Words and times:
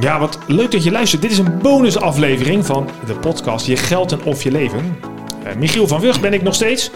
Ja, 0.00 0.18
wat 0.18 0.38
leuk 0.46 0.70
dat 0.70 0.84
je 0.84 0.90
luistert. 0.90 1.22
Dit 1.22 1.30
is 1.30 1.38
een 1.38 1.58
bonusaflevering 1.58 2.66
van 2.66 2.88
de 3.06 3.14
podcast 3.14 3.66
Je 3.66 3.76
Geld 3.76 4.12
en 4.12 4.22
Of 4.22 4.42
Je 4.42 4.50
Leven. 4.50 4.96
Uh, 5.46 5.54
Michiel 5.54 5.86
van 5.86 6.00
Wug 6.00 6.20
ben 6.20 6.32
ik 6.32 6.42
nog 6.42 6.54
steeds. 6.54 6.90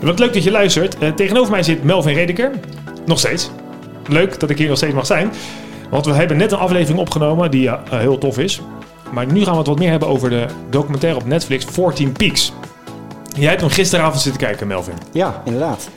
Wat 0.00 0.18
leuk 0.18 0.32
dat 0.32 0.44
je 0.44 0.50
luistert. 0.50 0.96
Uh, 1.02 1.12
tegenover 1.12 1.50
mij 1.50 1.62
zit 1.62 1.84
Melvin 1.84 2.14
Redeker. 2.14 2.50
Nog 3.06 3.18
steeds. 3.18 3.50
Leuk 4.08 4.40
dat 4.40 4.50
ik 4.50 4.58
hier 4.58 4.68
nog 4.68 4.76
steeds 4.76 4.94
mag 4.94 5.06
zijn. 5.06 5.32
Want 5.90 6.06
we 6.06 6.12
hebben 6.12 6.36
net 6.36 6.52
een 6.52 6.58
aflevering 6.58 7.00
opgenomen 7.00 7.50
die 7.50 7.66
uh, 7.66 7.78
heel 7.88 8.18
tof 8.18 8.38
is. 8.38 8.60
Maar 9.12 9.32
nu 9.32 9.42
gaan 9.42 9.52
we 9.52 9.58
het 9.58 9.68
wat 9.68 9.78
meer 9.78 9.90
hebben 9.90 10.08
over 10.08 10.30
de 10.30 10.46
documentaire 10.70 11.18
op 11.18 11.26
Netflix 11.26 11.64
14 11.64 12.12
Peaks. 12.12 12.52
Jij 13.38 13.48
hebt 13.48 13.60
hem 13.60 13.70
gisteravond 13.70 14.20
zitten 14.20 14.40
kijken, 14.40 14.66
Melvin. 14.66 14.94
Ja, 15.12 15.42
inderdaad. 15.44 15.88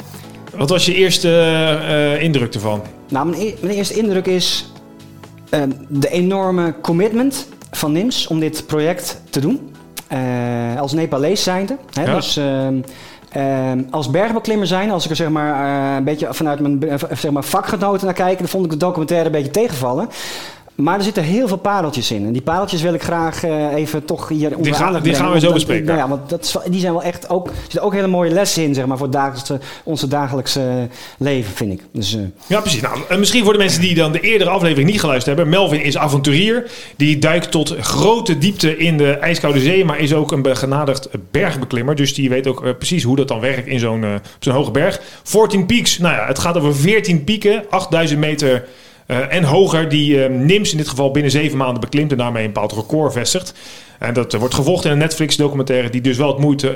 Wat 0.55 0.69
was 0.69 0.85
je 0.85 0.93
eerste 0.93 2.17
indruk 2.19 2.53
ervan? 2.53 2.81
Nou, 3.09 3.29
mijn, 3.29 3.41
e 3.41 3.53
mijn 3.61 3.73
eerste 3.73 3.93
indruk 3.93 4.25
is 4.25 4.72
de 5.87 6.09
enorme 6.09 6.73
commitment 6.81 7.47
van 7.71 7.91
NIMS 7.91 8.27
om 8.27 8.39
dit 8.39 8.65
project 8.65 9.21
te 9.29 9.39
doen. 9.39 9.71
Uh, 10.13 10.79
als 10.79 10.93
Nepalees 10.93 11.43
zijnde. 11.43 11.77
Hè, 11.93 12.03
ja. 12.03 12.15
Dus 12.15 12.39
als 13.89 14.09
bergbeklimmer 14.09 14.67
zijn, 14.67 14.91
als 14.91 15.03
ik 15.03 15.09
er 15.09 15.15
zeg 15.15 15.29
maar, 15.29 15.95
een 15.97 16.03
beetje 16.03 16.33
vanuit 16.33 16.59
mijn 16.59 16.99
zeg 17.11 17.31
maar, 17.31 17.43
vakgenoten 17.43 18.05
naar 18.05 18.15
kijk, 18.15 18.37
dan 18.37 18.47
vond 18.47 18.65
ik 18.65 18.71
de 18.71 18.77
documentaire 18.77 19.25
een 19.25 19.31
beetje 19.31 19.51
tegenvallen. 19.51 20.09
Maar 20.75 20.97
er 20.97 21.03
zitten 21.03 21.23
heel 21.23 21.47
veel 21.47 21.57
pareltjes 21.57 22.11
in. 22.11 22.25
En 22.25 22.31
die 22.31 22.41
pareltjes 22.41 22.81
wil 22.81 22.93
ik 22.93 23.03
graag 23.03 23.45
uh, 23.45 23.73
even 23.73 24.05
toch 24.05 24.27
hier 24.27 24.53
Die 24.61 24.73
gaan, 24.73 25.01
die 25.01 25.13
gaan 25.13 25.31
we 25.31 25.39
zo 25.39 25.53
bespreken. 25.53 25.85
Nou 25.85 25.97
ja, 25.97 26.07
want 26.07 26.29
dat 26.29 26.43
is, 26.43 26.57
die 26.69 26.79
zijn 26.79 26.93
wel 26.93 27.03
echt 27.03 27.29
ook... 27.29 27.47
Er 27.47 27.53
zitten 27.61 27.81
ook 27.81 27.93
hele 27.93 28.07
mooie 28.07 28.31
lessen 28.31 28.63
in, 28.63 28.73
zeg 28.73 28.85
maar, 28.85 28.97
voor 28.97 29.09
dagelijkse, 29.09 29.59
onze 29.83 30.07
dagelijkse 30.07 30.87
leven, 31.17 31.53
vind 31.53 31.71
ik. 31.73 31.81
Dus, 31.91 32.15
uh, 32.15 32.21
ja, 32.47 32.61
precies. 32.61 32.81
Nou, 32.81 33.19
misschien 33.19 33.43
voor 33.43 33.53
de 33.53 33.59
mensen 33.59 33.81
die 33.81 33.95
dan 33.95 34.11
de 34.11 34.19
eerdere 34.19 34.49
aflevering 34.49 34.89
niet 34.89 34.99
geluisterd 34.99 35.37
hebben. 35.37 35.53
Melvin 35.53 35.83
is 35.83 35.97
avonturier. 35.97 36.71
Die 36.95 37.19
duikt 37.19 37.51
tot 37.51 37.75
grote 37.79 38.37
diepte 38.37 38.77
in 38.77 38.97
de 38.97 39.11
ijskoude 39.11 39.59
zee. 39.59 39.85
Maar 39.85 39.99
is 39.99 40.13
ook 40.13 40.31
een 40.31 40.41
begenadigd 40.41 41.09
bergbeklimmer. 41.31 41.95
Dus 41.95 42.13
die 42.13 42.29
weet 42.29 42.47
ook 42.47 42.65
uh, 42.65 42.71
precies 42.77 43.03
hoe 43.03 43.15
dat 43.15 43.27
dan 43.27 43.39
werkt 43.39 43.67
in 43.67 43.79
zo'n 43.79 44.05
zo'n 44.39 44.53
hoge 44.53 44.71
berg. 44.71 45.01
14 45.23 45.65
peaks. 45.65 45.97
Nou 45.97 46.15
ja, 46.15 46.27
het 46.27 46.39
gaat 46.39 46.57
over 46.57 46.75
14 46.75 47.23
pieken. 47.23 47.63
8000 47.69 48.19
meter... 48.19 48.67
Uh, 49.13 49.33
en 49.33 49.43
hoger, 49.43 49.89
die 49.89 50.29
uh, 50.29 50.29
NIMS 50.29 50.71
in 50.71 50.77
dit 50.77 50.87
geval 50.87 51.11
binnen 51.11 51.31
zeven 51.31 51.57
maanden 51.57 51.79
beklimt 51.79 52.11
en 52.11 52.17
daarmee 52.17 52.45
een 52.45 52.53
bepaald 52.53 52.71
record 52.71 53.13
vestigt. 53.13 53.53
En 53.99 54.13
dat 54.13 54.33
uh, 54.33 54.39
wordt 54.39 54.55
gevolgd 54.55 54.85
in 54.85 54.91
een 54.91 54.97
Netflix-documentaire 54.97 55.89
die 55.89 56.01
dus 56.01 56.17
wel 56.17 56.27
het 56.27 56.37
moeite 56.37 56.75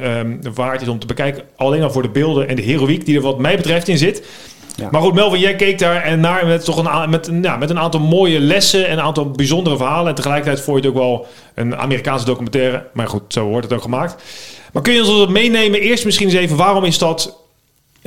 waard 0.54 0.82
is 0.82 0.88
om 0.88 1.00
te 1.00 1.08
bekijken. 1.08 1.44
Alleen 1.56 1.84
al 1.84 1.92
voor 1.92 2.02
de 2.02 2.10
beelden 2.10 2.48
en 2.48 2.56
de 2.56 2.62
heroïek 2.62 3.06
die 3.06 3.16
er 3.16 3.22
wat 3.22 3.40
mij 3.40 3.56
betreft 3.56 3.88
in 3.88 3.98
zit. 3.98 4.24
Ja. 4.76 4.88
Maar 4.92 5.02
goed, 5.02 5.14
Melvin, 5.14 5.40
jij 5.40 5.56
keek 5.56 5.80
daar 5.80 6.04
en 6.04 6.20
naar 6.20 6.46
met, 6.46 6.66
toch 6.66 6.78
een, 6.78 7.10
met, 7.10 7.30
ja, 7.42 7.58
met 7.58 7.70
een 7.70 7.80
aantal 7.80 8.00
mooie 8.00 8.40
lessen 8.40 8.88
en 8.88 8.98
een 8.98 9.04
aantal 9.04 9.32
bijzondere 9.32 9.78
verhalen. 9.78 10.10
En 10.10 10.16
tegelijkertijd 10.16 10.62
vond 10.62 10.84
je 10.84 10.88
het 10.88 10.98
ook 10.98 11.04
wel 11.04 11.28
een 11.56 11.78
Amerikaanse 11.78 12.26
documentaire. 12.26 12.88
Maar 12.94 13.08
goed, 13.08 13.22
zo 13.28 13.46
wordt 13.46 13.66
het 13.66 13.74
ook 13.74 13.82
gemaakt. 13.82 14.24
Maar 14.74 14.84
kun 14.84 14.94
je 14.94 15.06
ons 15.06 15.32
meenemen? 15.32 15.80
Eerst 15.80 16.06
misschien 16.06 16.28
eens 16.28 16.38
even, 16.38 16.58
waarom 16.58 16.84
is 16.84 16.98
dat 16.98 17.47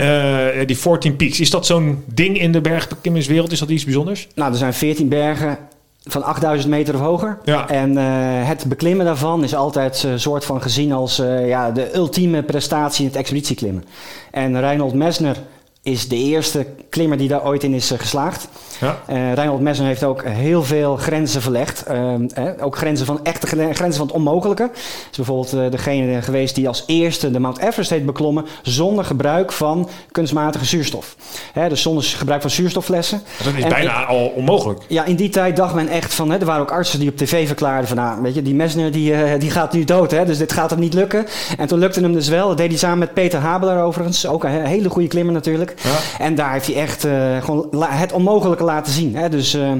uh, 0.00 0.66
die 0.66 0.78
14 0.78 1.16
Peaks, 1.16 1.40
is 1.40 1.50
dat 1.50 1.66
zo'n 1.66 2.04
ding 2.06 2.40
in 2.40 2.52
de 2.52 2.60
bergbeklimmingswereld? 2.60 3.52
Is 3.52 3.58
dat 3.58 3.68
iets 3.68 3.84
bijzonders? 3.84 4.28
Nou, 4.34 4.52
er 4.52 4.58
zijn 4.58 4.74
14 4.74 5.08
bergen 5.08 5.58
van 6.02 6.22
8000 6.22 6.70
meter 6.70 6.94
of 6.94 7.00
hoger. 7.00 7.38
Ja. 7.44 7.68
En 7.68 7.92
uh, 7.92 8.02
het 8.48 8.64
beklimmen 8.68 9.06
daarvan 9.06 9.44
is 9.44 9.54
altijd 9.54 10.02
een 10.02 10.12
uh, 10.12 10.18
soort 10.18 10.44
van 10.44 10.62
gezien 10.62 10.92
als 10.92 11.16
ja, 11.44 11.70
de 11.70 11.94
ultieme 11.94 12.42
prestatie 12.42 13.04
in 13.04 13.10
het 13.10 13.18
expeditieklimmen. 13.18 13.84
En 14.30 14.60
Reinhold 14.60 14.94
Messner 14.94 15.36
is 15.82 16.08
de 16.08 16.16
eerste 16.16 16.66
klimmer 16.88 17.18
die 17.18 17.28
daar 17.28 17.44
ooit 17.44 17.62
in 17.62 17.74
is 17.74 17.92
geslaagd. 17.96 18.48
Ja. 18.80 18.98
Uh, 19.10 19.32
Reinhold 19.32 19.60
Messner 19.60 19.86
heeft 19.88 20.04
ook 20.04 20.24
heel 20.24 20.62
veel 20.62 20.96
grenzen 20.96 21.42
verlegd. 21.42 21.84
Uh, 21.90 22.14
eh, 22.14 22.64
ook 22.64 22.76
grenzen 22.76 23.06
van 23.06 23.24
echte 23.24 23.46
grenzen 23.46 23.94
van 23.94 24.06
het 24.06 24.14
onmogelijke. 24.14 24.70
Is 25.10 25.16
bijvoorbeeld 25.16 25.54
uh, 25.54 25.70
degene 25.70 26.22
geweest 26.22 26.54
die 26.54 26.68
als 26.68 26.84
eerste 26.86 27.30
de 27.30 27.38
Mount 27.38 27.58
Everest 27.58 27.90
heeft 27.90 28.06
beklommen 28.06 28.44
zonder 28.62 29.04
gebruik 29.04 29.52
van 29.52 29.88
kunstmatige 30.12 30.64
zuurstof. 30.64 31.16
Hè, 31.52 31.68
dus 31.68 31.82
zonder 31.82 32.04
gebruik 32.04 32.40
van 32.40 32.50
zuurstofflessen. 32.50 33.22
Dat 33.44 33.54
is 33.54 33.62
en, 33.62 33.68
bijna 33.68 34.04
al 34.04 34.26
onmogelijk. 34.26 34.82
Ja, 34.88 35.04
in 35.04 35.16
die 35.16 35.28
tijd 35.28 35.56
dacht 35.56 35.74
men 35.74 35.88
echt 35.88 36.14
van, 36.14 36.30
hè, 36.30 36.38
er 36.38 36.46
waren 36.46 36.62
ook 36.62 36.70
artsen 36.70 36.98
die 36.98 37.08
op 37.08 37.16
tv 37.16 37.46
verklaarden 37.46 37.88
van, 37.88 37.96
nou, 37.96 38.22
weet 38.22 38.34
je, 38.34 38.42
die 38.42 38.54
Messner 38.54 38.92
die, 38.92 39.38
die 39.38 39.50
gaat 39.50 39.72
nu 39.72 39.84
dood, 39.84 40.10
hè, 40.10 40.24
dus 40.24 40.38
dit 40.38 40.52
gaat 40.52 40.70
hem 40.70 40.78
niet 40.78 40.94
lukken. 40.94 41.26
En 41.56 41.66
toen 41.66 41.78
lukte 41.78 42.00
hem 42.00 42.12
dus 42.12 42.28
wel. 42.28 42.48
Dat 42.48 42.56
deed 42.56 42.68
hij 42.68 42.78
samen 42.78 42.98
met 42.98 43.14
Peter 43.14 43.38
Habeler 43.38 43.82
overigens, 43.82 44.26
ook 44.26 44.44
een 44.44 44.50
hele 44.50 44.90
goede 44.90 45.08
klimmer 45.08 45.34
natuurlijk. 45.34 45.69
Ja. 45.82 46.24
En 46.24 46.34
daar 46.34 46.52
heeft 46.52 46.66
hij 46.66 46.76
echt 46.76 47.06
gewoon 47.44 47.84
het 47.84 48.12
onmogelijke 48.12 48.64
laten 48.64 48.92
zien. 48.92 49.16
Hè? 49.16 49.28
Dus 49.28 49.54
uh, 49.54 49.70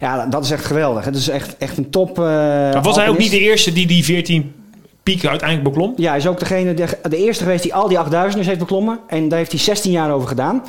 ja, 0.00 0.26
dat 0.26 0.44
is 0.44 0.50
echt 0.50 0.64
geweldig. 0.64 1.04
Het 1.04 1.16
is 1.16 1.28
echt, 1.28 1.56
echt 1.56 1.76
een 1.76 1.90
top. 1.90 2.18
Uh, 2.18 2.24
maar 2.24 2.82
was 2.82 2.96
hij 2.96 3.08
ook 3.08 3.18
niet 3.18 3.30
de 3.30 3.40
eerste 3.40 3.72
die 3.72 3.86
die 3.86 4.04
14 4.04 4.54
pieken 5.02 5.30
uiteindelijk 5.30 5.68
beklom? 5.68 5.92
Ja, 5.96 6.08
hij 6.08 6.18
is 6.18 6.26
ook 6.26 6.38
degene, 6.38 6.74
de, 6.74 6.86
de 7.08 7.16
eerste 7.16 7.42
geweest 7.42 7.62
die 7.62 7.74
al 7.74 7.88
die 7.88 7.98
8000 7.98 8.44
heeft 8.44 8.58
beklommen. 8.58 8.98
En 9.06 9.28
daar 9.28 9.38
heeft 9.38 9.50
hij 9.50 9.60
16 9.60 9.92
jaar 9.92 10.12
over 10.12 10.28
gedaan. 10.28 10.62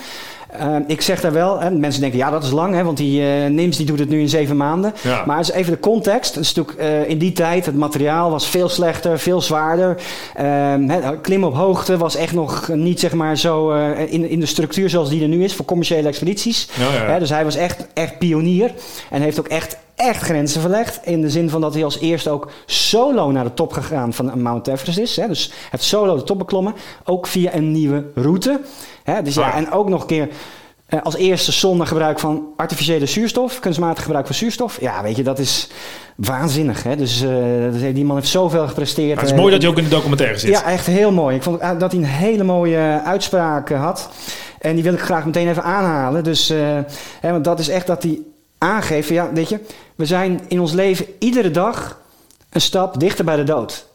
Uh, 0.55 0.75
ik 0.87 1.01
zeg 1.01 1.21
daar 1.21 1.31
wel, 1.31 1.59
hè, 1.59 1.71
mensen 1.71 2.01
denken 2.01 2.19
ja 2.19 2.29
dat 2.29 2.43
is 2.43 2.51
lang, 2.51 2.75
hè, 2.75 2.83
want 2.83 2.97
die 2.97 3.21
uh, 3.21 3.45
NIMS 3.45 3.77
die 3.77 3.85
doet 3.85 3.99
het 3.99 4.09
nu 4.09 4.19
in 4.19 4.29
zeven 4.29 4.57
maanden. 4.57 4.93
Ja. 5.03 5.23
Maar 5.25 5.39
is 5.39 5.51
even 5.51 5.71
de 5.71 5.79
context. 5.79 6.35
Natuurlijk, 6.35 6.79
uh, 6.79 7.09
in 7.09 7.17
die 7.17 7.31
tijd, 7.31 7.65
het 7.65 7.75
materiaal 7.75 8.31
was 8.31 8.47
veel 8.47 8.69
slechter, 8.69 9.19
veel 9.19 9.41
zwaarder. 9.41 9.97
klimmen 11.21 11.49
op 11.49 11.55
hoogte 11.55 11.97
was 11.97 12.15
echt 12.15 12.33
nog 12.33 12.67
niet 12.67 12.99
zeg 12.99 13.13
maar 13.13 13.37
zo 13.37 13.71
in, 13.93 14.29
in 14.29 14.39
de 14.39 14.45
structuur 14.45 14.89
zoals 14.89 15.09
die 15.09 15.21
er 15.21 15.27
nu 15.27 15.43
is 15.43 15.53
voor 15.53 15.65
commerciële 15.65 16.07
expedities. 16.07 16.69
Ja, 16.79 16.93
ja, 16.93 17.11
hè, 17.11 17.19
dus 17.19 17.29
hij 17.29 17.43
was 17.43 17.55
echt, 17.55 17.87
echt 17.93 18.17
pionier 18.17 18.73
en 19.09 19.21
heeft 19.21 19.39
ook 19.39 19.47
echt 19.47 19.77
echt 19.99 20.21
grenzen 20.21 20.61
verlegd. 20.61 20.99
In 21.03 21.21
de 21.21 21.29
zin 21.29 21.49
van 21.49 21.61
dat 21.61 21.73
hij 21.73 21.83
als 21.83 21.99
eerste 21.99 22.29
ook 22.29 22.51
solo 22.65 23.31
naar 23.31 23.43
de 23.43 23.53
top 23.53 23.73
gegaan 23.73 24.13
van 24.13 24.41
Mount 24.41 24.67
Everest 24.67 24.97
is. 24.99 25.15
Hè. 25.15 25.27
Dus 25.27 25.51
het 25.69 25.83
solo 25.83 26.15
de 26.15 26.23
top 26.23 26.37
beklommen. 26.37 26.73
Ook 27.05 27.27
via 27.27 27.53
een 27.53 27.71
nieuwe 27.71 28.03
route. 28.15 28.59
Hè. 29.09 29.21
Dus 29.21 29.35
ja, 29.35 29.53
en 29.53 29.71
ook 29.71 29.89
nog 29.89 30.01
een 30.01 30.07
keer 30.07 30.27
uh, 30.89 31.01
als 31.03 31.15
eerste 31.15 31.51
zonder 31.51 31.87
gebruik 31.87 32.19
van 32.19 32.47
artificiële 32.55 33.05
zuurstof. 33.05 33.59
Kunstmatig 33.59 34.03
gebruik 34.03 34.25
van 34.25 34.35
zuurstof. 34.35 34.81
Ja, 34.81 35.01
weet 35.01 35.15
je, 35.15 35.23
dat 35.23 35.39
is 35.39 35.69
waanzinnig. 36.15 36.83
Hè. 36.83 36.95
Dus 36.95 37.21
uh, 37.21 37.93
die 37.93 38.05
man 38.05 38.15
heeft 38.15 38.27
zoveel 38.27 38.67
gepresteerd. 38.67 39.19
Het 39.19 39.29
is 39.29 39.35
mooi 39.35 39.51
dat 39.51 39.61
hij 39.61 39.71
ook 39.71 39.77
in 39.77 39.83
de 39.83 39.89
documentaire 39.89 40.37
zit. 40.37 40.49
Ja, 40.49 40.63
echt 40.63 40.85
heel 40.85 41.11
mooi. 41.11 41.35
Ik 41.35 41.43
vond 41.43 41.59
dat 41.79 41.91
hij 41.91 42.01
een 42.01 42.07
hele 42.07 42.43
mooie 42.43 43.01
uitspraak 43.03 43.69
had. 43.69 44.09
En 44.59 44.73
die 44.73 44.83
wil 44.83 44.93
ik 44.93 44.99
graag 44.99 45.25
meteen 45.25 45.49
even 45.49 45.63
aanhalen. 45.63 46.23
Dus, 46.23 46.51
uh, 46.51 46.57
hè, 47.19 47.31
want 47.31 47.43
dat 47.43 47.59
is 47.59 47.69
echt 47.69 47.87
dat 47.87 48.03
hij 48.03 48.19
aangeven, 48.57 49.15
ja, 49.15 49.33
weet 49.33 49.49
je, 49.49 49.59
we 49.95 50.05
zijn 50.05 50.41
in 50.47 50.59
ons 50.59 50.71
leven 50.71 51.05
iedere 51.19 51.51
dag 51.51 51.99
een 52.49 52.61
stap 52.61 52.99
dichter 52.99 53.25
bij 53.25 53.35
de 53.35 53.43
dood. 53.43 53.87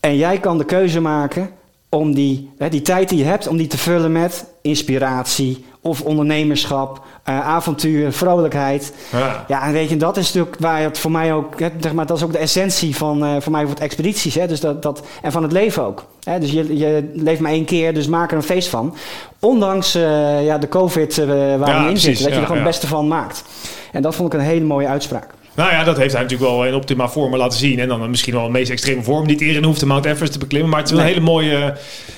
En 0.00 0.16
jij 0.16 0.40
kan 0.40 0.58
de 0.58 0.64
keuze 0.64 1.00
maken 1.00 1.50
om 1.88 2.14
die, 2.14 2.50
hè, 2.58 2.68
die 2.68 2.82
tijd 2.82 3.08
die 3.08 3.18
je 3.18 3.24
hebt, 3.24 3.48
om 3.48 3.56
die 3.56 3.66
te 3.66 3.78
vullen 3.78 4.12
met 4.12 4.44
inspiratie 4.62 5.64
of 5.80 6.02
ondernemerschap, 6.02 7.00
uh, 7.28 7.46
avontuur, 7.46 8.12
vrolijkheid. 8.12 8.92
Ja. 9.12 9.44
ja, 9.48 9.66
en 9.66 9.72
weet 9.72 9.88
je, 9.88 9.96
dat 9.96 10.16
is 10.16 10.24
natuurlijk 10.24 10.56
waar 10.58 10.82
het 10.82 10.98
voor 10.98 11.10
mij 11.10 11.32
ook, 11.32 11.60
hè, 11.60 11.68
zeg 11.80 11.92
maar, 11.92 12.06
dat 12.06 12.16
is 12.16 12.22
ook 12.22 12.32
de 12.32 12.38
essentie 12.38 12.96
van 12.96 13.24
uh, 13.24 13.40
voor 13.40 13.52
mij 13.52 13.60
voor 13.60 13.70
het 13.70 13.80
expedities, 13.80 14.34
hè, 14.34 14.46
dus 14.46 14.60
dat, 14.60 14.82
dat, 14.82 15.02
en 15.22 15.32
van 15.32 15.42
het 15.42 15.52
leven 15.52 15.82
ook. 15.82 16.04
Hè, 16.22 16.38
dus 16.38 16.50
je, 16.50 16.76
je 16.76 17.10
leeft 17.14 17.40
maar 17.40 17.52
één 17.52 17.64
keer, 17.64 17.94
dus 17.94 18.06
maak 18.06 18.30
er 18.30 18.36
een 18.36 18.42
feest 18.42 18.68
van. 18.68 18.94
Ondanks 19.40 19.96
uh, 19.96 20.44
ja, 20.44 20.58
de 20.58 20.68
COVID 20.68 21.16
waar 21.16 21.68
ja, 21.68 21.84
we 21.84 21.90
in 21.90 21.98
zitten, 21.98 22.22
dat 22.22 22.32
ja, 22.32 22.34
je 22.34 22.40
er 22.40 22.46
gewoon 22.46 22.62
het 22.62 22.70
beste 22.70 22.86
van 22.86 23.08
maakt. 23.08 23.44
En 23.92 24.02
dat 24.02 24.14
vond 24.14 24.32
ik 24.32 24.38
een 24.38 24.46
hele 24.46 24.64
mooie 24.64 24.88
uitspraak. 24.88 25.34
Nou 25.56 25.70
ja, 25.70 25.84
dat 25.84 25.96
heeft 25.96 26.12
hij 26.12 26.22
natuurlijk 26.22 26.50
wel 26.50 26.66
in 26.66 26.74
optima 26.74 27.08
vorm 27.08 27.36
laten 27.36 27.58
zien. 27.58 27.78
En 27.78 27.88
dan 27.88 28.10
misschien 28.10 28.34
wel 28.34 28.44
de 28.44 28.50
meest 28.50 28.70
extreme 28.70 29.02
vorm. 29.02 29.26
Niet 29.26 29.40
iedereen 29.40 29.64
hoeft 29.64 29.80
de 29.80 29.86
Mount 29.86 30.04
Everest 30.04 30.32
te 30.32 30.38
beklimmen. 30.38 30.70
Maar 30.70 30.78
het 30.78 30.88
is 30.88 30.94
wel 30.94 31.04
een 31.04 31.08
hele 31.10 31.24
mooie... 31.24 31.74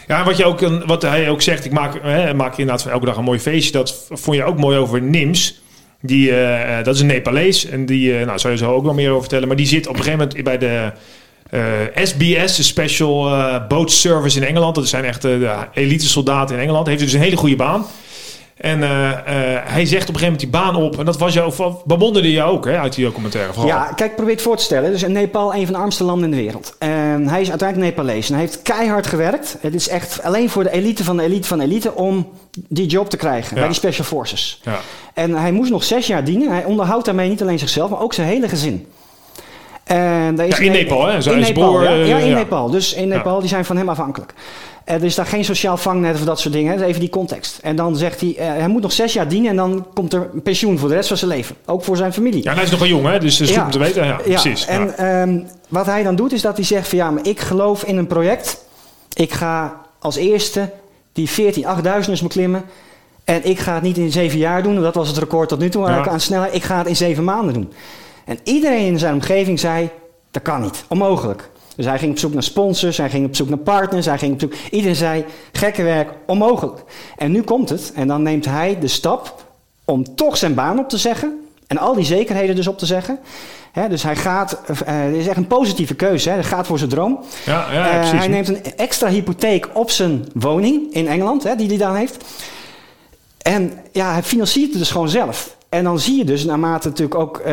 Ja, 0.07 0.25
wat, 0.25 0.37
je 0.37 0.45
ook, 0.45 0.61
wat 0.87 1.03
hij 1.03 1.31
ook 1.31 1.43
zegt. 1.43 1.65
Ik 1.65 1.73
maak, 1.73 1.99
hè, 2.03 2.35
maak 2.35 2.51
inderdaad 2.51 2.83
van 2.83 2.93
elke 2.93 3.07
dag 3.07 3.17
een 3.17 3.25
mooi 3.25 3.39
feestje. 3.39 3.73
Dat 3.73 4.07
vond 4.11 4.37
je 4.37 4.45
ook 4.45 4.59
mooi 4.59 4.79
over 4.79 5.03
Nims. 5.03 5.61
Die, 6.01 6.31
eh, 6.31 6.79
eh, 6.79 6.85
dat 6.85 6.95
is 6.95 7.01
een 7.01 7.07
Nepalees. 7.07 7.67
En 7.67 7.87
die, 7.87 8.19
eh, 8.19 8.27
nou, 8.27 8.39
zou 8.39 8.53
je 8.53 8.59
zo 8.59 8.73
ook 8.73 8.85
wel 8.85 8.95
meer 8.95 9.09
over 9.09 9.21
vertellen. 9.21 9.49
Maar 9.49 9.57
die 9.57 9.67
zit 9.67 9.87
op 9.87 9.97
een 9.97 10.03
gegeven 10.03 10.19
moment 10.19 10.45
bij 10.45 10.59
de 10.59 10.93
eh, 11.51 12.05
SBS, 12.05 12.57
de 12.57 12.63
Special 12.63 13.29
eh, 13.29 13.67
Boat 13.69 13.91
Service 13.91 14.41
in 14.41 14.47
Engeland. 14.47 14.75
Dat 14.75 14.89
zijn 14.89 15.05
echt 15.05 15.25
eh, 15.25 15.39
de 15.39 15.55
elite 15.75 16.09
soldaten 16.09 16.57
in 16.57 16.63
Engeland. 16.63 16.87
Heeft 16.87 17.01
dus 17.01 17.13
een 17.13 17.21
hele 17.21 17.37
goede 17.37 17.57
baan. 17.57 17.87
En 18.59 18.83
eh, 18.83 19.11
eh, 19.11 19.63
hij 19.65 19.87
zegt 19.87 20.09
op 20.09 20.15
een 20.15 20.21
gegeven 20.21 20.23
moment 20.23 20.41
die 20.41 20.49
baan 20.49 20.77
op. 20.77 20.99
En 20.99 21.05
dat 21.05 21.19
was 21.19 21.35
jou, 21.35 21.53
bewonderde 21.85 22.33
je 22.33 22.43
ook 22.43 22.65
hè, 22.65 22.79
uit 22.79 22.95
die 22.95 23.05
documentaire. 23.05 23.53
Vooral. 23.53 23.71
Ja, 23.71 23.93
kijk, 23.95 24.17
probeer 24.17 24.35
het 24.35 24.43
voor 24.43 24.57
te 24.57 24.63
stellen. 24.63 24.91
Dus 24.91 25.07
Nepal 25.07 25.55
een 25.55 25.65
van 25.65 25.75
de 25.75 25.81
armste 25.81 26.05
landen 26.05 26.25
in 26.25 26.37
de 26.37 26.43
wereld. 26.43 26.77
En 26.79 27.29
hij 27.29 27.41
is 27.41 27.51
uiteindelijk 27.51 27.91
Nepalees. 27.91 28.27
En 28.29 28.33
hij 28.35 28.43
heeft 28.43 28.63
keihard 28.63 29.07
gewerkt. 29.07 29.57
Het 29.61 29.75
is 29.75 29.89
echt 29.89 30.23
alleen 30.23 30.51
voor 30.51 30.63
de 30.63 30.71
elite 30.71 31.05
van 31.05 31.17
de 31.17 31.23
elite 31.23 31.49
van 31.49 31.59
de 31.59 31.65
elite 31.65 31.95
om 31.95 32.29
die 32.69 32.87
job 32.87 33.11
te 33.11 33.17
krijgen 33.17 33.49
Ja. 33.55 33.59
bij 33.61 33.69
die 33.69 33.79
Special 33.79 34.07
Forces. 34.07 34.61
Ja. 34.63 34.81
En 35.15 35.35
hij 35.35 35.53
moest 35.53 35.71
nog 35.71 35.85
zes 35.85 36.07
jaar 36.07 36.25
dienen. 36.25 36.51
Hij 36.51 36.65
onderhoudt 36.65 37.05
daarmee 37.05 37.29
niet 37.29 37.43
alleen 37.43 37.59
zichzelf, 37.59 37.91
maar 37.91 38.01
ook 38.01 38.15
zijn 38.15 38.29
hele 38.29 38.49
gezin. 38.49 38.87
En 39.89 40.35
daar 40.35 40.47
is 40.47 40.57
Ja, 40.57 40.63
in 40.65 40.67
een- 40.67 40.73
Nepal, 40.73 41.07
hè? 41.07 41.21
Zij 41.21 41.33
In 41.33 41.39
is 41.39 41.49
Nepal, 41.49 41.71
boer, 41.73 41.83
ja. 41.83 41.91
eh, 41.91 42.09
ja, 42.09 42.17
in 42.19 42.27
ja. 42.29 42.35
Nepal. 42.35 42.71
Dus 42.71 42.95
in 42.95 43.09
Nepal, 43.09 43.41
die 43.41 43.49
zijn 43.49 43.65
van 43.65 43.77
hem 43.77 43.89
afhankelijk. 43.89 44.35
Eh, 44.85 44.95
Er 44.95 45.05
is 45.05 45.15
daar 45.15 45.27
geen 45.27 45.45
sociaal 45.45 45.77
vangnet 45.77 46.15
of 46.15 46.25
dat 46.25 46.41
soort 46.41 46.55
dingen. 46.55 46.83
even 46.83 47.01
die 47.01 47.11
context. 47.11 47.59
En 47.63 47.77
dan 47.77 47.97
zegt 47.97 48.21
hij, 48.21 48.35
eh, 48.39 48.47
hij 48.47 48.69
moet 48.69 48.83
nog 48.83 48.93
zes 48.93 49.13
jaar 49.13 49.29
dienen 49.29 49.51
en 49.51 49.57
dan 49.57 49.87
komt 49.95 50.13
er 50.13 50.29
een 50.35 50.43
pensioen 50.43 50.79
voor 50.79 50.89
de 50.89 50.95
rest 50.95 51.09
van 51.09 51.17
zijn 51.17 51.31
leven. 51.31 51.57
Ook 51.67 51.85
voor 51.85 51.97
zijn 51.97 52.13
familie. 52.13 52.43
Ja, 52.43 52.55
hij 52.55 52.63
is 52.63 52.71
nog 52.71 52.79
wel 52.79 52.89
jong, 52.89 53.07
hè? 53.07 53.19
Dus 53.19 53.37
dat 53.37 53.49
is 53.49 53.55
goed 53.57 53.65
om 53.65 53.71
te 53.71 53.79
weten. 53.79 54.05
Ja, 54.07 54.17
precies. 54.25 54.67
En 54.67 54.97
ehm, 54.99 55.39
wat 55.69 55.87
hij 55.87 56.03
dan 56.03 56.17
doet 56.17 56.33
is 56.33 56.43
dat 56.43 56.57
hij 56.57 56.65
zegt 56.65 56.89
van 56.89 56.99
ja, 56.99 57.11
maar 57.11 57.27
ik 57.27 57.41
geloof 57.41 57.83
in 57.85 57.97
een 57.97 58.07
project. 58.07 58.65
Ik 59.13 59.33
ga 59.33 59.81
als 59.99 60.17
eerste 60.17 60.71
die 61.13 61.29
14 61.29 61.65
8000ers 61.67 62.23
beklimmen. 62.23 62.65
En 63.25 63.45
ik 63.45 63.59
ga 63.59 63.75
het 63.75 63.83
niet 63.83 63.97
in 63.99 64.13
zeven 64.13 64.39
jaar 64.39 64.63
doen. 64.63 64.81
Dat 64.81 64.95
was 64.95 65.09
het 65.09 65.17
record 65.19 65.49
tot 65.49 65.59
nu 65.59 65.69
toe 65.69 65.87
Ja. 65.87 66.07
aan 66.07 66.21
snelheid. 66.21 66.55
Ik 66.55 66.63
ga 66.63 66.79
het 66.79 66.87
in 66.87 66.97
zeven 66.97 67.25
maanden 67.25 67.55
doen. 67.55 67.73
En 68.29 68.39
iedereen 68.45 68.87
in 68.87 68.99
zijn 68.99 69.15
omgeving 69.15 69.61
zei, 69.61 69.91
dat 70.31 70.43
kan 70.43 70.61
niet. 70.61 70.85
Onmogelijk. 70.89 71.51
Dus 71.77 71.87
hij 71.87 71.99
ging 71.99 72.13
op 72.13 72.19
zoek 72.19 72.33
naar 72.33 72.43
sponsors, 72.43 72.97
hij 72.97 73.11
ging 73.11 73.27
op 73.27 73.37
zoek 73.37 73.49
naar 73.49 73.59
partners, 73.59 74.07
hij 74.07 74.19
ging 74.19 74.33
op 74.33 74.41
zoek... 74.41 74.53
Iedereen 74.71 74.97
zei, 74.97 75.25
gekke 75.53 75.83
werk, 75.83 76.11
onmogelijk. 76.27 76.83
En 77.17 77.33
nu 77.33 77.43
komt 77.43 77.69
het 77.69 77.93
en 77.95 78.09
dan 78.09 78.23
neemt 78.23 78.45
hij 78.45 78.79
de 78.79 78.89
stap 78.89 79.45
om 79.85 80.15
toch 80.15 80.37
zijn 80.37 80.55
baan 80.55 80.79
op 80.79 80.89
te 80.89 80.99
zeggen... 80.99 81.49
en 81.67 81.79
al 81.79 81.95
die 81.95 82.05
zekerheden 82.05 82.57
dus 82.57 82.67
op 82.67 82.79
te 82.79 82.87
zeggen. 82.87 83.19
Dus 83.89 84.03
hij 84.03 84.17
gaat, 84.17 84.61
het 84.85 85.15
is 85.15 85.27
echt 85.27 85.37
een 85.37 85.47
positieve 85.47 85.95
keuze, 85.95 86.29
hè, 86.29 86.35
hij 86.35 86.45
gaat 86.45 86.67
voor 86.67 86.79
zijn 86.79 86.91
droom. 86.91 87.21
ja, 87.45 87.73
ja, 87.73 87.91
Eh, 87.91 87.99
precies. 87.99 88.19
hij 88.19 88.29
neemt 88.29 88.49
een 88.49 88.77
extra 88.77 89.09
hypotheek 89.09 89.69
op 89.73 89.91
zijn 89.91 90.25
woning 90.35 90.93
in 90.93 91.09
Engeland, 91.09 91.43
hè, 91.43 91.57
die 91.57 91.69
hij 91.69 91.77
dan 91.77 91.95
heeft. 91.95 92.25
En 93.43 93.73
ja, 93.93 94.13
hij 94.13 94.23
financiert 94.23 94.71
het 94.71 94.79
dus 94.79 94.91
gewoon 94.91 95.09
zelf. 95.09 95.57
En 95.69 95.85
dan 95.85 95.99
zie 95.99 96.17
je 96.19 96.25
dus, 96.25 96.45
naarmate 96.45 96.89
natuurlijk 96.89 97.21
ook 97.21 97.39
eh, 97.39 97.53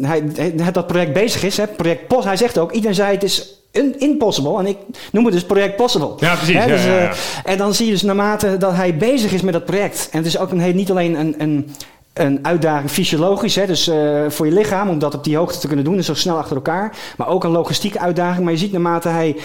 hij, 0.00 0.22
hij- 0.34 0.72
dat 0.72 0.86
project 0.86 1.12
bezig 1.12 1.42
is, 1.42 1.56
hè, 1.56 1.66
project 1.66 2.06
POS, 2.06 2.24
hij 2.24 2.36
zegt 2.36 2.58
ook, 2.58 2.72
iedereen 2.72 2.94
zei 2.96 3.12
het 3.14 3.22
is 3.22 3.54
un- 3.72 3.94
impossible. 3.98 4.58
En 4.58 4.66
ik 4.66 4.76
noem 5.12 5.24
het 5.24 5.34
dus 5.34 5.44
project 5.44 5.76
possible. 5.76 6.10
Ja, 6.18 6.34
precies. 6.34 6.54
Hè, 6.56 6.66
dus, 6.66 6.84
ja, 6.84 6.96
eh, 6.96 7.02
ja. 7.02 7.12
En 7.44 7.58
dan 7.58 7.74
zie 7.74 7.86
je 7.86 7.92
dus 7.92 8.02
naarmate 8.02 8.56
dat 8.56 8.74
hij 8.74 8.96
bezig 8.96 9.32
is 9.32 9.42
met 9.42 9.52
dat 9.52 9.64
project. 9.64 10.08
En 10.10 10.18
het 10.18 10.26
is 10.26 10.38
ook 10.38 10.50
een, 10.50 10.74
niet 10.76 10.90
alleen 10.90 11.14
een, 11.14 11.34
een, 11.38 11.74
een 12.12 12.38
uitdaging 12.42 12.90
fysiologisch, 12.90 13.54
hè, 13.54 13.66
dus 13.66 13.88
eh, 13.88 14.20
voor 14.28 14.46
je 14.46 14.52
lichaam, 14.52 14.88
om 14.88 14.98
dat 14.98 15.14
op 15.14 15.24
die 15.24 15.36
hoogte 15.36 15.58
te 15.58 15.66
kunnen 15.66 15.84
doen, 15.84 15.96
dus 15.96 16.06
zo 16.06 16.14
snel 16.14 16.36
achter 16.36 16.56
elkaar. 16.56 16.96
Maar 17.16 17.28
ook 17.28 17.44
een 17.44 17.50
logistieke 17.50 17.98
uitdaging. 18.00 18.42
Maar 18.44 18.52
je 18.52 18.58
ziet 18.58 18.72
naarmate 18.72 19.08
hij 19.08 19.36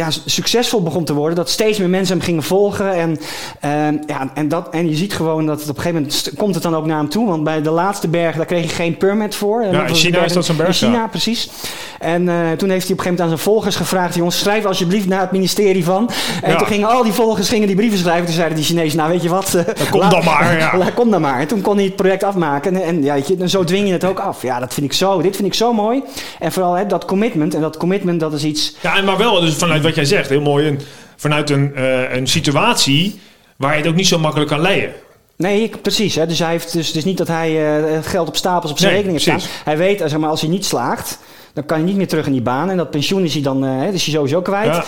ja, 0.00 0.08
succesvol 0.24 0.82
begon 0.82 1.04
te 1.04 1.14
worden, 1.14 1.36
dat 1.36 1.50
steeds 1.50 1.78
meer 1.78 1.88
mensen 1.88 2.16
hem 2.16 2.24
gingen 2.24 2.42
volgen. 2.42 2.92
En, 2.94 3.18
ehm, 3.60 3.96
ja, 4.06 4.30
en, 4.34 4.48
dat, 4.48 4.68
en 4.70 4.88
je 4.90 4.96
ziet 4.96 5.14
gewoon 5.14 5.46
dat 5.46 5.60
het 5.60 5.68
op 5.70 5.76
een 5.76 5.82
gegeven 5.82 6.02
moment 6.02 6.30
komt 6.36 6.54
het 6.54 6.62
dan 6.62 6.74
ook 6.76 6.86
naar 6.86 6.98
hem 6.98 7.08
toe. 7.08 7.26
Want 7.28 7.44
bij 7.44 7.62
de 7.62 7.70
laatste 7.70 8.08
berg, 8.08 8.36
daar 8.36 8.46
kreeg 8.46 8.64
hij 8.64 8.74
geen 8.74 8.96
permit 8.96 9.34
voor. 9.34 9.62
En 9.62 9.72
dat 9.72 9.88
in 9.88 9.94
China 9.94 10.24
is 10.24 10.32
dat 10.32 10.44
zo'n 10.44 10.56
berg, 10.56 10.68
In 10.68 10.74
China, 10.74 10.92
ja. 10.98 11.06
precies. 11.06 11.50
En 11.98 12.28
eh, 12.28 12.34
toen 12.34 12.40
heeft 12.44 12.58
hij 12.58 12.70
op 12.70 12.78
een 12.78 12.86
gegeven 12.86 13.02
moment 13.04 13.20
aan 13.20 13.28
zijn 13.28 13.38
volgers 13.40 13.76
gevraagd... 13.76 14.14
jongens, 14.14 14.38
schrijf 14.38 14.64
alsjeblieft 14.64 15.06
naar 15.08 15.20
het 15.20 15.30
ministerie 15.32 15.84
van. 15.84 16.10
En 16.42 16.50
Ja. 16.50 16.56
toen 16.56 16.66
gingen 16.66 16.88
al 16.88 17.02
die 17.02 17.12
volgers 17.12 17.48
gingen 17.48 17.66
die 17.66 17.76
brieven 17.76 17.98
schrijven. 17.98 18.24
Toen 18.24 18.34
zeiden 18.34 18.56
die 18.56 18.66
Chinezen, 18.66 18.98
nou 18.98 19.10
weet 19.10 19.22
je 19.22 19.28
wat... 19.28 19.54
eh, 19.54 19.90
kom 19.90 20.00
laat- 20.00 20.10
dan 20.10 20.24
maar, 20.24 20.58
ja. 20.58 20.90
kom 20.94 21.10
dan 21.10 21.20
maar. 21.20 21.40
En 21.40 21.46
toen 21.46 21.60
kon 21.60 21.74
hij 21.76 21.84
het 21.84 21.96
project 21.96 22.22
afmaken. 22.24 22.74
En, 22.76 22.82
en 22.82 23.02
ja, 23.02 23.14
weet 23.14 23.28
je, 23.28 23.36
en 23.40 23.50
zo 23.50 23.64
dwing 23.64 23.86
je 23.86 23.92
het 23.92 24.04
ook 24.04 24.18
af. 24.18 24.42
Ja, 24.42 24.58
dat 24.60 24.74
vind 24.74 24.86
ik 24.86 24.92
zo, 24.92 25.22
dit 25.22 25.36
vind 25.36 25.48
ik 25.48 25.54
zo 25.54 25.72
mooi. 25.72 26.02
En 26.38 26.52
vooral 26.52 26.72
hè, 26.74 26.86
dat 26.86 27.04
commitment. 27.04 27.54
En 27.54 27.60
dat 27.60 27.76
commitment, 27.76 28.20
dat 28.20 28.32
is 28.32 28.44
iets... 28.44 28.74
Ja, 28.80 28.96
en 28.96 29.04
maar 29.04 29.16
wel 29.16 29.40
dus 29.40 29.54
vanuit 29.54 29.82
wat 29.84 29.94
jij 29.94 30.04
zegt, 30.04 30.28
heel 30.28 30.40
mooi. 30.40 30.66
Een, 30.66 30.80
vanuit 31.16 31.50
een, 31.50 31.74
eh, 31.74 32.14
een 32.14 32.26
situatie 32.26 33.20
waar 33.56 33.72
je 33.72 33.78
het 33.78 33.88
ook 33.88 33.94
niet 33.94 34.06
zo 34.08 34.18
makkelijk 34.18 34.50
kan 34.50 34.60
leiden. 34.60 34.92
Nee, 35.36 35.62
ik- 35.62 35.82
precies. 35.82 36.14
Hè. 36.14 36.26
Dus 36.26 36.38
hij 36.38 36.50
heeft 36.50 36.72
dus, 36.72 37.04
niet 37.04 37.16
dat 37.18 37.28
hij 37.28 37.78
eh, 37.78 37.98
geld 38.02 38.28
op 38.28 38.36
stapels 38.36 38.70
op 38.70 38.78
zijn 38.78 38.92
Nee, 38.92 39.02
rekening 39.02 39.24
heeft 39.24 39.38
precies. 39.38 39.54
staan. 39.60 39.74
Hij 39.74 39.86
weet, 39.86 40.00
eh, 40.00 40.08
zeg 40.08 40.18
maar, 40.18 40.30
als 40.30 40.40
hij 40.40 40.50
niet 40.50 40.64
slaagt, 40.64 41.18
dan 41.54 41.64
kan 41.64 41.76
hij 41.76 41.86
niet 41.86 41.96
meer 41.96 42.08
terug 42.08 42.26
in 42.26 42.32
die 42.32 42.42
baan. 42.42 42.70
En 42.70 42.76
dat 42.76 42.90
pensioen 42.90 43.24
is 43.24 43.34
hij 43.34 43.42
dan 43.42 43.64
eh, 43.64 43.70
hè, 43.70 43.88
is 43.88 44.04
hij 44.04 44.14
sowieso 44.14 44.42
kwijt. 44.42 44.74
Ja. 44.74 44.84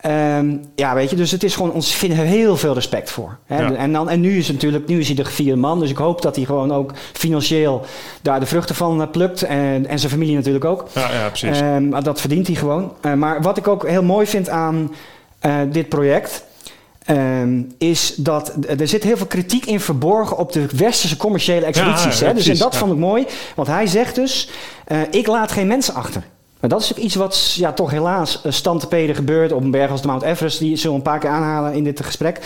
Ehm, 0.00 0.56
ja, 0.74 0.94
weet 0.94 1.10
je, 1.10 1.16
dus 1.16 1.30
het 1.30 1.42
is 1.42 1.54
gewoon, 1.54 1.72
ons 1.72 1.94
vinden 1.94 2.18
heel 2.18 2.56
veel 2.56 2.74
respect 2.74 3.10
voor. 3.10 3.38
Hè? 3.46 3.60
Ja. 3.60 3.72
En, 3.72 3.92
dan, 3.92 4.08
en 4.08 4.20
nu 4.20 4.38
is 4.38 4.46
het 4.46 4.56
natuurlijk, 4.56 4.86
nu 4.86 4.98
is 4.98 5.06
hij 5.06 5.16
de 5.16 5.24
gevierde 5.24 5.56
man. 5.56 5.80
Dus 5.80 5.90
ik 5.90 5.96
hoop 5.96 6.22
dat 6.22 6.36
hij 6.36 6.44
gewoon 6.44 6.72
ook 6.72 6.92
financieel 7.12 7.84
daar 8.22 8.40
de 8.40 8.46
vruchten 8.46 8.74
van 8.74 9.02
eh, 9.02 9.10
plukt. 9.10 9.42
En, 9.42 9.86
en 9.86 9.98
zijn 9.98 10.12
familie 10.12 10.34
natuurlijk 10.34 10.64
ook. 10.64 10.86
Ja, 10.94 11.12
ja, 11.12 11.28
precies. 11.28 11.60
Maar 11.90 12.02
dat 12.02 12.20
verdient 12.20 12.46
hij 12.46 12.56
gewoon. 12.56 12.92
Eh, 13.00 13.12
maar 13.12 13.42
wat 13.42 13.56
ik 13.56 13.68
ook 13.68 13.88
heel 13.88 14.02
mooi 14.02 14.26
vind 14.26 14.48
aan 14.48 14.94
dit 15.70 15.88
project. 15.88 16.44
Ehm, 17.16 17.62
is 17.78 18.14
dat 18.16 18.52
er 18.78 18.88
zit 18.88 19.02
heel 19.02 19.16
veel 19.16 19.26
kritiek 19.26 19.66
in 19.66 19.80
verborgen 19.80 20.36
op 20.36 20.52
de 20.52 20.66
westerse 20.76 21.16
commerciële 21.16 21.66
expedities. 21.66 22.18
ja, 22.18 22.26
hè? 22.26 22.34
Dus 22.34 22.46
en 22.46 22.56
dat 22.58 22.72
ja. 22.72 22.78
vond 22.78 22.92
ik 22.92 22.98
mooi. 22.98 23.26
Want 23.54 23.68
hij 23.68 23.86
zegt 23.86 24.14
dus: 24.14 24.48
eh, 24.84 24.98
Ik 25.10 25.26
laat 25.26 25.52
geen 25.52 25.66
mensen 25.66 25.94
achter. 25.94 26.22
Maar 26.60 26.70
dat 26.70 26.80
is 26.82 26.92
ook 26.92 26.98
iets 26.98 27.14
wat 27.14 27.54
ja, 27.54 27.72
toch 27.72 27.90
helaas 27.90 28.42
uh, 28.46 28.52
standtepeden 28.52 29.14
gebeurt 29.14 29.52
op 29.52 29.62
een 29.62 29.70
berg 29.70 29.90
als 29.90 30.00
de 30.00 30.06
Mount 30.06 30.22
Everest. 30.22 30.58
Die 30.58 30.76
zullen 30.76 30.90
we 30.90 30.96
een 30.96 31.10
paar 31.10 31.18
keer 31.18 31.30
aanhalen 31.30 31.74
in 31.74 31.84
dit 31.84 32.04
gesprek. 32.04 32.40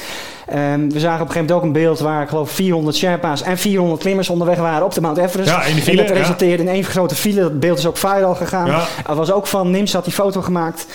Ehm, 0.46 0.88
we 0.88 1.00
zagen 1.00 1.20
op 1.20 1.26
een 1.26 1.32
gegeven 1.32 1.34
moment 1.34 1.52
ook 1.52 1.62
een 1.62 1.72
beeld 1.72 1.98
waar 1.98 2.22
ik 2.22 2.28
geloof 2.28 2.50
400 2.50 2.96
Sherpa's 2.96 3.42
en 3.42 3.58
400 3.58 4.00
klimmers 4.00 4.28
onderweg 4.28 4.58
waren 4.58 4.84
op 4.84 4.94
de 4.94 5.00
Mount 5.00 5.16
Everest. 5.16 5.50
Ja, 5.50 5.64
in 5.64 5.74
de 5.74 5.80
en 5.80 5.86
file, 5.86 5.96
dat 5.96 6.08
ja. 6.08 6.14
resulteerde 6.14 6.62
in 6.62 6.68
één 6.68 6.84
grote 6.84 7.14
file. 7.14 7.40
Dat 7.40 7.60
beeld 7.60 7.78
is 7.78 7.86
ook 7.86 7.96
viral 7.96 8.34
gegaan. 8.34 8.66
Ja. 8.66 8.86
Er 9.06 9.14
was 9.14 9.32
ook 9.32 9.46
van 9.46 9.70
Nims 9.70 9.92
had 9.92 10.04
die 10.04 10.12
foto 10.12 10.42
gemaakt. 10.42 10.86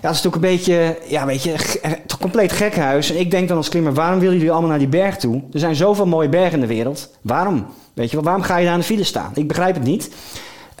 Ja, 0.00 0.08
dat 0.08 0.16
is 0.16 0.22
natuurlijk 0.22 0.44
een 0.52 0.56
beetje, 0.56 0.98
ja, 1.08 1.26
weet 1.26 1.42
je, 1.42 1.78
eh, 1.82 1.92
compleet 2.20 2.52
gekhuis. 2.52 3.10
En 3.10 3.20
ik 3.20 3.30
denk 3.30 3.48
dan 3.48 3.56
als 3.56 3.68
klimmer, 3.68 3.94
waarom 3.94 4.20
willen 4.20 4.34
jullie 4.34 4.50
allemaal 4.50 4.70
naar 4.70 4.78
die 4.78 4.88
berg 4.88 5.16
toe? 5.16 5.42
Er 5.52 5.58
zijn 5.58 5.74
zoveel 5.74 6.06
mooie 6.06 6.28
bergen 6.28 6.54
in 6.54 6.60
de 6.60 6.66
wereld. 6.66 7.10
Waarom? 7.20 7.66
Weet 7.94 8.10
je 8.10 8.22
waarom 8.22 8.42
ga 8.42 8.56
je 8.56 8.64
daar 8.64 8.72
aan 8.72 8.80
de 8.80 8.86
file 8.86 9.04
staan? 9.04 9.30
Ik 9.34 9.48
begrijp 9.48 9.74
het 9.74 9.84
niet. 9.84 10.10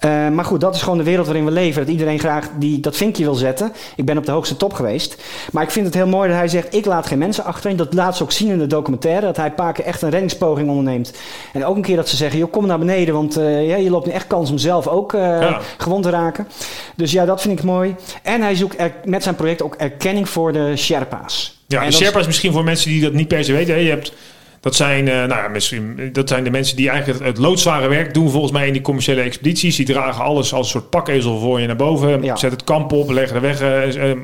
Uh, 0.04 0.28
maar 0.28 0.44
goed, 0.44 0.60
dat 0.60 0.74
is 0.74 0.82
gewoon 0.82 0.98
de 0.98 1.04
wereld 1.04 1.26
waarin 1.26 1.44
we 1.44 1.50
leven. 1.50 1.80
Dat 1.80 1.90
iedereen 1.90 2.18
graag 2.18 2.48
die, 2.58 2.80
dat 2.80 2.96
vinkje 2.96 3.24
wil 3.24 3.34
zetten. 3.34 3.72
Ik 3.96 4.04
ben 4.04 4.18
op 4.18 4.26
de 4.26 4.32
hoogste 4.32 4.56
top 4.56 4.72
geweest. 4.72 5.16
Maar 5.52 5.62
ik 5.62 5.70
vind 5.70 5.86
het 5.86 5.94
heel 5.94 6.06
mooi 6.06 6.28
dat 6.28 6.36
hij 6.36 6.48
zegt: 6.48 6.74
Ik 6.74 6.84
laat 6.84 7.06
geen 7.06 7.18
mensen 7.18 7.44
achter. 7.44 7.70
En 7.70 7.76
dat 7.76 7.94
laat 7.94 8.16
ze 8.16 8.22
ook 8.22 8.32
zien 8.32 8.48
in 8.48 8.58
de 8.58 8.66
documentaire. 8.66 9.26
Dat 9.26 9.36
hij 9.36 9.46
een 9.46 9.54
paar 9.54 9.72
keer 9.72 9.84
echt 9.84 10.02
een 10.02 10.10
reddingspoging 10.10 10.68
onderneemt. 10.68 11.12
En 11.52 11.64
ook 11.64 11.76
een 11.76 11.82
keer 11.82 11.96
dat 11.96 12.08
ze 12.08 12.16
zeggen: 12.16 12.38
Joh, 12.38 12.52
kom 12.52 12.66
naar 12.66 12.78
beneden. 12.78 13.14
Want 13.14 13.38
uh, 13.38 13.68
ja, 13.68 13.76
je 13.76 13.90
loopt 13.90 14.06
nu 14.06 14.12
echt 14.12 14.26
kans 14.26 14.50
om 14.50 14.58
zelf 14.58 14.86
ook 14.86 15.12
uh, 15.12 15.20
ja. 15.20 15.60
gewond 15.78 16.02
te 16.02 16.10
raken. 16.10 16.48
Dus 16.96 17.12
ja, 17.12 17.24
dat 17.24 17.40
vind 17.40 17.58
ik 17.58 17.64
mooi. 17.64 17.94
En 18.22 18.42
hij 18.42 18.54
zoekt 18.54 18.80
er, 18.80 18.94
met 19.04 19.22
zijn 19.22 19.34
project 19.34 19.62
ook 19.62 19.74
erkenning 19.74 20.28
voor 20.28 20.52
de 20.52 20.76
Sherpa's. 20.76 21.58
Ja, 21.66 21.82
en 21.82 21.92
Sherpa's 21.92 22.26
misschien 22.26 22.52
voor 22.52 22.64
mensen 22.64 22.90
die 22.90 23.02
dat 23.02 23.12
niet 23.12 23.28
per 23.28 23.44
se 23.44 23.52
weten. 23.52 23.74
Hè? 23.74 23.80
Je 23.80 23.90
hebt. 23.90 24.12
Dat 24.60 24.74
zijn, 24.74 25.06
uh, 25.06 25.14
nou 25.14 25.28
ja, 25.28 25.48
misschien, 25.48 26.10
dat 26.12 26.28
zijn 26.28 26.44
de 26.44 26.50
mensen 26.50 26.76
die 26.76 26.88
eigenlijk 26.88 27.24
het, 27.24 27.38
loodzware 27.38 27.88
werk 27.88 28.14
doen 28.14 28.30
volgens 28.30 28.52
mij 28.52 28.66
in 28.66 28.72
die 28.72 28.82
commerciële 28.82 29.20
expedities. 29.20 29.76
Die 29.76 29.86
dragen 29.86 30.24
alles 30.24 30.52
als 30.52 30.66
een 30.66 30.72
soort 30.72 30.90
pakezel 30.90 31.38
voor 31.38 31.60
je 31.60 31.66
naar 31.66 31.76
boven. 31.76 32.22
Ja. 32.22 32.36
Zetten 32.36 32.58
het 32.58 32.64
kamp 32.64 32.92
op, 32.92 33.10
leggen 33.10 33.34
de 33.34 33.40
weg, 33.40 33.62
uh, 33.62 34.08
uh, 34.08 34.14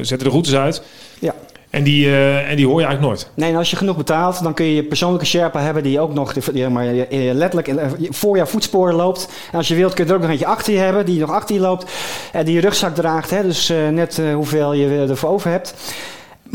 zetten 0.00 0.18
de 0.18 0.28
routes 0.28 0.54
uit. 0.54 0.82
Ja. 1.18 1.34
En 1.70 1.82
die, 1.82 2.06
uh, 2.06 2.50
en 2.50 2.56
die 2.56 2.66
hoor 2.66 2.80
je 2.80 2.86
eigenlijk 2.86 3.14
nooit. 3.14 3.30
Nee, 3.34 3.50
en 3.50 3.56
als 3.56 3.70
je 3.70 3.76
genoeg 3.76 3.96
betaalt, 3.96 4.42
dan 4.42 4.54
kun 4.54 4.64
je 4.64 4.74
je 4.74 4.82
persoonlijke 4.82 5.26
Sherpa 5.26 5.60
hebben 5.60 5.82
die 5.82 6.00
ook 6.00 6.14
nog 6.14 6.32
die, 6.32 6.68
maar, 6.68 6.84
letterlijk 7.32 7.70
voor 8.10 8.36
jouw 8.36 8.46
voetsporen 8.46 8.94
loopt. 8.94 9.28
En 9.52 9.58
als 9.58 9.68
je 9.68 9.74
wilt, 9.74 9.94
kun 9.94 10.04
je 10.04 10.10
er 10.10 10.16
ook 10.16 10.22
nog 10.22 10.30
eentje 10.30 10.46
achter 10.46 10.72
je 10.72 10.78
hebben, 10.78 11.06
die 11.06 11.20
nog 11.20 11.30
achter 11.30 11.54
je 11.54 11.60
loopt. 11.60 11.90
En 12.32 12.44
die 12.44 12.54
je 12.54 12.60
rugzak 12.60 12.94
draagt, 12.94 13.30
hè, 13.30 13.42
dus 13.42 13.70
uh, 13.70 13.88
net 13.88 14.18
uh, 14.18 14.34
hoeveel 14.34 14.72
je 14.72 15.06
ervoor 15.08 15.30
over 15.30 15.50
hebt. 15.50 15.74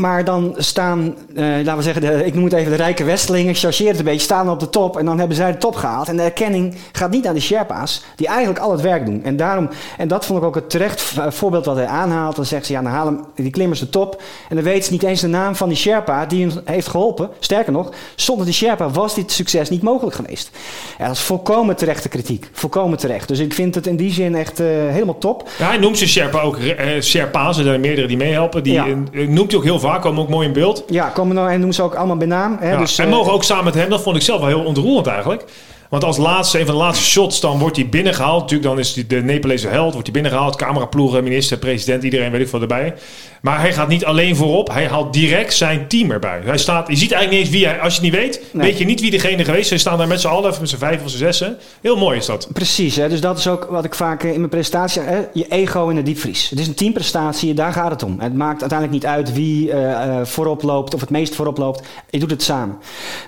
Maar 0.02 0.24
dan 0.24 0.54
staan, 0.56 1.16
uh, 1.34 1.44
laten 1.44 1.76
we 1.76 1.82
zeggen, 1.82 2.02
de, 2.02 2.24
ik 2.24 2.34
noem 2.34 2.44
het 2.44 2.52
even 2.52 2.70
de 2.70 2.76
rijke 2.76 3.04
Westelingen, 3.04 3.54
chargeert 3.54 3.88
het 3.88 3.98
een 3.98 4.04
beetje, 4.04 4.20
staan 4.20 4.50
op 4.50 4.60
de 4.60 4.70
top 4.70 4.98
en 4.98 5.04
dan 5.04 5.18
hebben 5.18 5.36
zij 5.36 5.52
de 5.52 5.58
top 5.58 5.74
gehaald. 5.74 6.08
En 6.08 6.16
de 6.16 6.22
erkenning 6.22 6.74
gaat 6.92 7.10
niet 7.10 7.26
aan 7.26 7.34
de 7.34 7.40
Sherpa's, 7.40 8.04
die 8.16 8.26
eigenlijk 8.26 8.58
al 8.58 8.72
het 8.72 8.80
werk 8.80 9.06
doen. 9.06 9.24
En 9.24 9.36
daarom, 9.36 9.68
en 9.98 10.08
dat 10.08 10.26
vond 10.26 10.38
ik 10.38 10.44
ook 10.44 10.54
het 10.54 10.70
terecht 10.70 11.14
voorbeeld 11.28 11.64
wat 11.64 11.76
hij 11.76 11.86
aanhaalt. 11.86 12.36
Dan 12.36 12.44
zegt 12.44 12.66
ze, 12.66 12.72
ja, 12.72 12.82
dan 12.82 12.90
halen 12.90 13.24
die 13.34 13.50
klimmers 13.50 13.80
de 13.80 13.88
top 13.88 14.22
en 14.48 14.54
dan 14.54 14.64
weten 14.64 14.84
ze 14.84 14.92
niet 14.92 15.02
eens 15.02 15.20
de 15.20 15.26
naam 15.26 15.56
van 15.56 15.68
die 15.68 15.78
Sherpa 15.78 16.26
die 16.26 16.46
hem 16.46 16.60
heeft 16.64 16.88
geholpen. 16.88 17.30
Sterker 17.38 17.72
nog, 17.72 17.90
zonder 18.14 18.44
die 18.44 18.54
Sherpa 18.54 18.90
was 18.90 19.14
dit 19.14 19.32
succes 19.32 19.70
niet 19.70 19.82
mogelijk 19.82 20.16
geweest. 20.16 20.50
Ja, 20.98 21.06
dat 21.06 21.16
is 21.16 21.22
volkomen 21.22 21.76
terechte 21.76 22.08
kritiek, 22.08 22.48
volkomen 22.52 22.98
terecht. 22.98 23.28
Dus 23.28 23.38
ik 23.38 23.54
vind 23.54 23.74
het 23.74 23.86
in 23.86 23.96
die 23.96 24.12
zin 24.12 24.34
echt 24.34 24.60
uh, 24.60 24.66
helemaal 24.66 25.18
top. 25.18 25.48
Ja, 25.58 25.66
hij 25.66 25.78
noemt 25.78 25.98
ze 25.98 26.08
Sherpa 26.08 26.40
ook 26.40 26.58
uh, 26.58 27.00
Sherpa's, 27.00 27.58
er 27.58 27.64
zijn 27.64 27.80
meerdere 27.80 28.06
die 28.06 28.16
meehelpen. 28.16 28.62
Die 28.62 28.72
ja. 28.72 28.86
noemt 29.12 29.50
hij 29.50 29.60
ook 29.60 29.64
heel 29.64 29.80
vaak, 29.80 29.91
komen 30.00 30.22
ook 30.22 30.28
mooi 30.28 30.46
in 30.46 30.52
beeld. 30.52 30.84
Ja, 30.86 31.08
komen 31.08 31.34
nou 31.34 31.48
en 31.48 31.56
noemen 31.56 31.74
ze 31.74 31.82
ook 31.82 31.94
allemaal 31.94 32.16
bij 32.16 32.26
naam. 32.26 32.56
Hè? 32.60 32.70
Ja, 32.70 32.78
dus, 32.78 32.98
en 32.98 33.06
uh, 33.06 33.12
mogen 33.12 33.32
ook 33.32 33.44
samen 33.44 33.64
met 33.64 33.74
hem, 33.74 33.90
dat 33.90 34.02
vond 34.02 34.16
ik 34.16 34.22
zelf 34.22 34.40
wel 34.40 34.48
heel 34.48 34.64
ontroerend 34.64 35.06
eigenlijk. 35.06 35.44
Want 35.92 36.04
als 36.04 36.16
laatste, 36.16 36.58
een 36.58 36.66
van 36.66 36.74
de 36.74 36.80
laatste 36.80 37.04
shots, 37.04 37.40
dan 37.40 37.58
wordt 37.58 37.76
hij 37.76 37.88
binnengehaald. 37.88 38.40
Natuurlijk, 38.40 38.68
dan 38.68 38.78
is 38.78 38.94
hij 38.94 39.06
de 39.06 39.22
Nepalese 39.22 39.68
held, 39.68 39.92
wordt 39.92 40.06
hij 40.06 40.22
binnengehaald. 40.22 40.56
Cameraploegen, 40.56 41.24
minister, 41.24 41.58
president, 41.58 42.02
iedereen 42.02 42.30
weet 42.30 42.40
ik 42.40 42.48
veel 42.48 42.60
erbij. 42.60 42.94
Maar 43.42 43.60
hij 43.60 43.72
gaat 43.72 43.88
niet 43.88 44.04
alleen 44.04 44.36
voorop, 44.36 44.68
hij 44.68 44.88
haalt 44.88 45.12
direct 45.12 45.54
zijn 45.54 45.88
team 45.88 46.10
erbij. 46.10 46.40
Hij 46.44 46.58
staat, 46.58 46.88
je 46.88 46.96
ziet 46.96 47.12
eigenlijk 47.12 47.30
niet 47.30 47.52
eens 47.52 47.60
wie 47.60 47.66
hij, 47.68 47.80
als 47.80 47.96
je 47.96 48.00
het 48.00 48.10
niet 48.10 48.20
weet, 48.20 48.42
nee. 48.52 48.66
weet 48.66 48.78
je 48.78 48.84
niet 48.84 49.00
wie 49.00 49.10
degene 49.10 49.44
geweest 49.44 49.62
is. 49.62 49.68
Ze 49.68 49.78
staan 49.78 49.98
daar 49.98 50.08
met 50.08 50.20
z'n 50.20 50.26
allen, 50.26 50.50
of 50.50 50.60
met 50.60 50.68
z'n 50.68 50.76
vijf 50.76 51.02
of 51.04 51.10
z'n 51.10 51.16
zessen. 51.16 51.58
Heel 51.80 51.96
mooi 51.96 52.18
is 52.18 52.26
dat. 52.26 52.48
Precies, 52.52 52.96
hè? 52.96 53.08
dus 53.08 53.20
dat 53.20 53.38
is 53.38 53.48
ook 53.48 53.66
wat 53.70 53.84
ik 53.84 53.94
vaak 53.94 54.22
in 54.22 54.36
mijn 54.36 54.48
presentatie, 54.48 55.02
hè? 55.02 55.20
je 55.32 55.46
ego 55.48 55.88
in 55.88 55.96
de 55.96 56.02
diepvries. 56.02 56.50
Het 56.50 56.58
is 56.58 56.66
een 56.66 56.74
teamprestatie, 56.74 57.54
daar 57.54 57.72
gaat 57.72 57.90
het 57.90 58.02
om. 58.02 58.20
Het 58.20 58.34
maakt 58.34 58.60
uiteindelijk 58.60 59.02
niet 59.02 59.10
uit 59.10 59.32
wie 59.32 59.68
uh, 59.68 59.74
uh, 59.74 60.20
voorop 60.24 60.62
loopt 60.62 60.94
of 60.94 61.00
het 61.00 61.10
meest 61.10 61.34
voorop 61.34 61.58
loopt. 61.58 61.82
Je 62.10 62.18
doet 62.18 62.30
het 62.30 62.42
samen. 62.42 62.76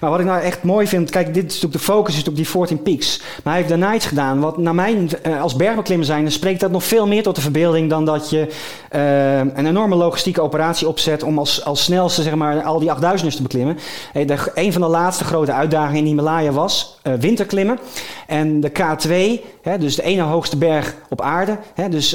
Maar 0.00 0.11
wat 0.11 0.21
ik 0.21 0.26
nou 0.26 0.40
echt 0.40 0.62
mooi 0.62 0.87
vind, 0.87 1.11
kijk, 1.11 1.35
dit 1.35 1.44
is 1.44 1.52
natuurlijk 1.52 1.73
de 1.73 1.92
focus, 1.92 2.09
is 2.09 2.18
natuurlijk 2.18 2.44
die 2.44 2.52
14 2.54 2.82
Peaks. 2.82 3.18
Maar 3.18 3.52
hij 3.52 3.56
heeft 3.56 3.68
daarna 3.68 3.94
iets 3.94 4.06
gedaan 4.06 4.40
wat 4.40 4.58
naar 4.58 4.75
mijn, 4.75 5.11
eh, 5.23 5.42
als 5.42 5.56
bergbeklimmer 5.56 6.06
zijn, 6.06 6.32
spreekt 6.32 6.61
dat 6.61 6.70
nog 6.70 6.84
veel 6.84 7.06
meer 7.06 7.23
tot 7.23 7.34
de 7.34 7.40
verbeelding 7.40 7.90
dan 7.90 8.04
dat 8.04 8.30
je 8.30 8.49
eh, 8.88 9.38
een 9.38 9.66
enorme 9.66 9.94
logistieke 9.94 10.40
operatie 10.40 10.88
opzet 10.88 11.23
om 11.23 11.38
als, 11.38 11.64
als 11.64 11.84
snelste 11.84 12.23
zeg 12.23 12.34
maar, 12.34 12.62
al 12.62 12.78
die 12.78 12.90
8000ers 12.90 13.37
te 13.37 13.42
beklimmen. 13.42 13.78
De, 14.12 14.50
een 14.54 14.73
van 14.73 14.80
de 14.80 14.88
laatste 14.88 15.25
grote 15.25 15.52
uitdagingen 15.52 16.00
in 16.00 16.06
Himalaya 16.06 16.50
was 16.50 16.93
uh, 17.06 17.14
winterklimmen. 17.14 17.78
En 18.26 18.61
de 18.61 18.70
K2, 18.70 19.42
hè, 19.62 19.78
dus 19.78 19.96
de 19.96 20.02
ene 20.02 20.23
hoogste 20.23 20.56
berg 20.56 20.96
op 21.08 21.20
aarde, 21.20 21.58
hè, 21.75 21.88
dus 21.88 22.12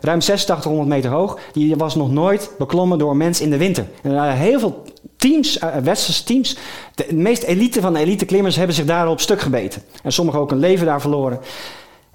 ruim 0.00 0.20
8600 0.20 0.88
meter 0.88 1.10
hoog, 1.10 1.38
die 1.52 1.76
was 1.76 1.94
nog 1.94 2.10
nooit 2.10 2.50
beklommen 2.58 2.98
door 2.98 3.10
een 3.10 3.16
mens 3.16 3.40
in 3.40 3.50
de 3.50 3.56
winter. 3.56 3.86
En 4.02 4.10
er 4.10 4.16
waren 4.16 4.36
heel 4.36 4.58
veel 4.58 4.82
teams, 5.16 5.58
uh, 5.58 5.76
westerse 5.76 6.24
teams, 6.24 6.56
de 6.94 7.14
meest 7.14 7.42
elite 7.42 7.80
van 7.80 7.92
de 7.92 7.98
elite 7.98 8.24
klimmers 8.24 8.56
hebben 8.56 8.76
zich 8.76 8.84
daar 8.84 9.08
op 9.08 9.20
stuk 9.20 9.40
gebeten. 9.40 9.82
En 10.02 10.12
sommigen 10.12 10.40
ook 10.40 10.50
een 10.50 10.58
leven 10.58 10.86
daar 10.86 11.00
verloren. 11.00 11.40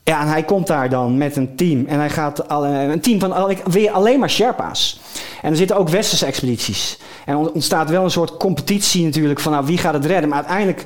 Ja, 0.03 0.21
en 0.21 0.27
hij 0.27 0.43
komt 0.43 0.67
daar 0.67 0.89
dan 0.89 1.17
met 1.17 1.35
een 1.35 1.55
team. 1.55 1.85
En 1.85 1.99
hij 1.99 2.09
gaat 2.09 2.49
al, 2.49 2.65
een 2.65 3.01
team 3.01 3.19
van 3.19 3.57
weer 3.63 3.91
alleen 3.91 4.19
maar 4.19 4.29
Sherpa's. 4.29 4.99
En 5.41 5.49
er 5.51 5.57
zitten 5.57 5.77
ook 5.77 5.89
westerse 5.89 6.25
expedities. 6.25 6.97
En 7.25 7.37
ontstaat 7.37 7.89
wel 7.89 8.03
een 8.03 8.11
soort 8.11 8.37
competitie 8.37 9.03
natuurlijk 9.03 9.39
van 9.39 9.51
nou, 9.51 9.65
wie 9.65 9.77
gaat 9.77 9.93
het 9.93 10.05
redden. 10.05 10.29
Maar 10.29 10.37
uiteindelijk, 10.37 10.85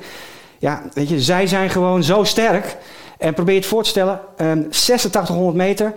ja, 0.63 0.84
weet 0.93 1.10
je, 1.10 1.22
zij 1.22 1.48
zijn 1.48 1.70
gewoon 1.70 2.03
zo 2.03 2.24
sterk. 2.24 2.77
En 3.17 3.34
probeer 3.34 3.53
je 3.53 3.60
het 3.60 3.70
voor 3.70 3.84
te 3.84 3.89
stellen, 3.89 4.20
um, 4.38 4.67
8600 4.70 5.55
meter. 5.58 5.93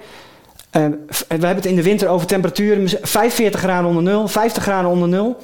Um, 0.71 0.91
we 1.09 1.25
hebben 1.29 1.55
het 1.55 1.67
in 1.67 1.77
de 1.77 1.83
winter 1.83 2.09
over 2.09 2.27
temperaturen 2.27 2.89
45 3.03 3.61
graden 3.61 3.89
onder 3.89 4.03
nul, 4.03 4.29
50 4.29 4.63
graden 4.63 4.91
onder 4.91 5.09
nul. 5.09 5.37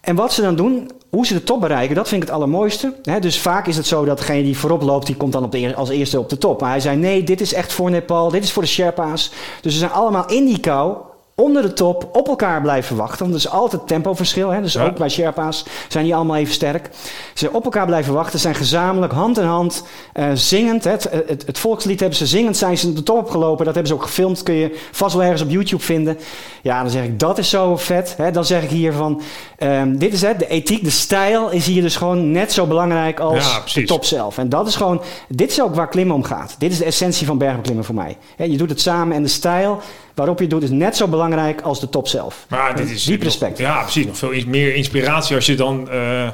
En 0.00 0.14
wat 0.14 0.32
ze 0.32 0.42
dan 0.42 0.56
doen, 0.56 0.90
hoe 1.10 1.26
ze 1.26 1.34
de 1.34 1.42
top 1.42 1.60
bereiken, 1.60 1.94
dat 1.94 2.08
vind 2.08 2.22
ik 2.22 2.28
het 2.28 2.36
allermooiste. 2.36 2.94
dus 3.20 3.40
vaak 3.40 3.66
is 3.66 3.76
het 3.76 3.86
zo 3.86 4.04
dat 4.04 4.18
degene 4.18 4.42
die 4.42 4.58
voorop 4.58 4.82
loopt, 4.82 5.06
die 5.06 5.16
komt 5.16 5.32
dan 5.32 5.44
op 5.44 5.54
als 5.74 5.88
eerste 5.88 6.18
op 6.18 6.28
de 6.28 6.38
top. 6.38 6.60
Maar 6.60 6.70
hij 6.70 6.80
zei, 6.80 6.96
nee, 6.96 7.22
dit 7.22 7.40
is 7.40 7.52
echt 7.52 7.72
voor 7.72 7.90
Nepal, 7.90 8.30
dit 8.30 8.42
is 8.42 8.52
voor 8.52 8.62
de 8.62 8.68
Sherpa's. 8.68 9.32
Dus 9.60 9.72
ze 9.72 9.78
zijn 9.78 9.90
allemaal 9.90 10.26
in 10.26 10.44
die 10.44 10.60
kou 10.60 10.96
onder 11.40 11.62
de 11.62 11.72
top 11.72 12.08
op 12.12 12.28
elkaar 12.28 12.62
blijven 12.62 12.96
wachten. 12.96 13.18
Want 13.18 13.30
er 13.30 13.36
is 13.36 13.48
altijd 13.48 13.86
tempoverschil. 13.86 14.50
Hè? 14.50 14.62
Dus 14.62 14.78
ook 14.78 14.96
bij 14.96 15.08
Sherpa's 15.08 15.64
zijn 15.88 16.04
die 16.04 16.14
allemaal 16.14 16.36
even 16.36 16.54
sterk. 16.54 16.90
Ze 17.34 17.52
op 17.52 17.64
elkaar 17.64 17.86
blijven 17.86 18.14
wachten, 18.14 18.38
zijn 18.38 18.54
gezamenlijk 18.54 19.12
hand 19.12 19.38
in 19.38 19.44
hand 19.44 19.84
uh, 20.14 20.26
zingend. 20.34 20.84
Het, 20.84 21.10
het, 21.10 21.46
het, 21.46 21.58
volkslied 21.58 22.00
hebben 22.00 22.18
ze 22.18 22.26
zingend, 22.26 22.56
zijn 22.56 22.78
ze 22.78 22.92
de 22.92 23.02
top 23.02 23.18
opgelopen. 23.18 23.64
Dat 23.64 23.74
hebben 23.74 23.92
ze 23.92 23.98
ook 23.98 24.06
gefilmd, 24.06 24.42
kun 24.42 24.54
je 24.54 24.78
vast 24.90 25.14
wel 25.14 25.24
ergens 25.24 25.42
op 25.42 25.50
YouTube 25.50 25.82
vinden. 25.82 26.18
Ja, 26.62 26.82
dan 26.82 26.90
zeg 26.90 27.04
ik, 27.04 27.18
dat 27.18 27.38
is 27.38 27.50
zo 27.50 27.76
vet. 27.76 28.14
Hè? 28.16 28.30
Dan 28.30 28.44
zeg 28.44 28.62
ik 28.62 28.70
hier 28.70 28.92
van, 28.92 29.20
um, 29.58 29.98
dit 29.98 30.12
is 30.12 30.22
het, 30.22 30.38
de 30.38 30.48
ethiek, 30.48 30.84
de 30.84 30.90
stijl 30.90 31.50
is 31.50 31.66
hier 31.66 31.82
dus 31.82 31.96
gewoon 31.96 32.30
net 32.30 32.52
zo 32.52 32.66
belangrijk 32.66 33.20
als 33.20 33.52
ja, 33.52 33.80
de 33.80 33.84
top 33.86 34.04
zelf. 34.04 34.38
En 34.38 34.48
dat 34.48 34.68
is 34.68 34.76
gewoon, 34.76 35.02
dit 35.28 35.50
is 35.50 35.62
ook 35.62 35.74
waar 35.74 35.88
klimmen 35.88 36.16
om 36.16 36.24
gaat. 36.24 36.54
Dit 36.58 36.72
is 36.72 36.78
de 36.78 36.84
essentie 36.84 37.26
van 37.26 37.38
bergbeklimmen 37.38 37.84
voor 37.84 37.94
mij. 37.94 38.16
je 38.36 38.56
doet 38.56 38.70
het 38.70 38.80
samen 38.80 39.16
en 39.16 39.22
de 39.22 39.28
stijl 39.28 39.80
waarop 40.14 40.36
je 40.38 40.44
het 40.44 40.52
doet 40.52 40.62
is 40.62 40.70
net 40.70 40.96
zo 40.96 41.08
belangrijk 41.08 41.60
als 41.60 41.80
de 41.80 41.88
top 41.88 42.08
zelf. 42.08 42.46
Maar 42.48 42.76
dit 42.76 42.90
is 42.90 43.04
diep 43.04 43.22
respect. 43.22 43.58
ja, 43.58 43.82
precies. 43.82 44.06
Nog 44.06 44.18
veel 44.18 44.42
meer 44.46 44.74
inspiratie 44.74 45.36
als 45.36 45.46
je 45.46 45.54
dan 45.54 45.88
uh, 45.92 46.28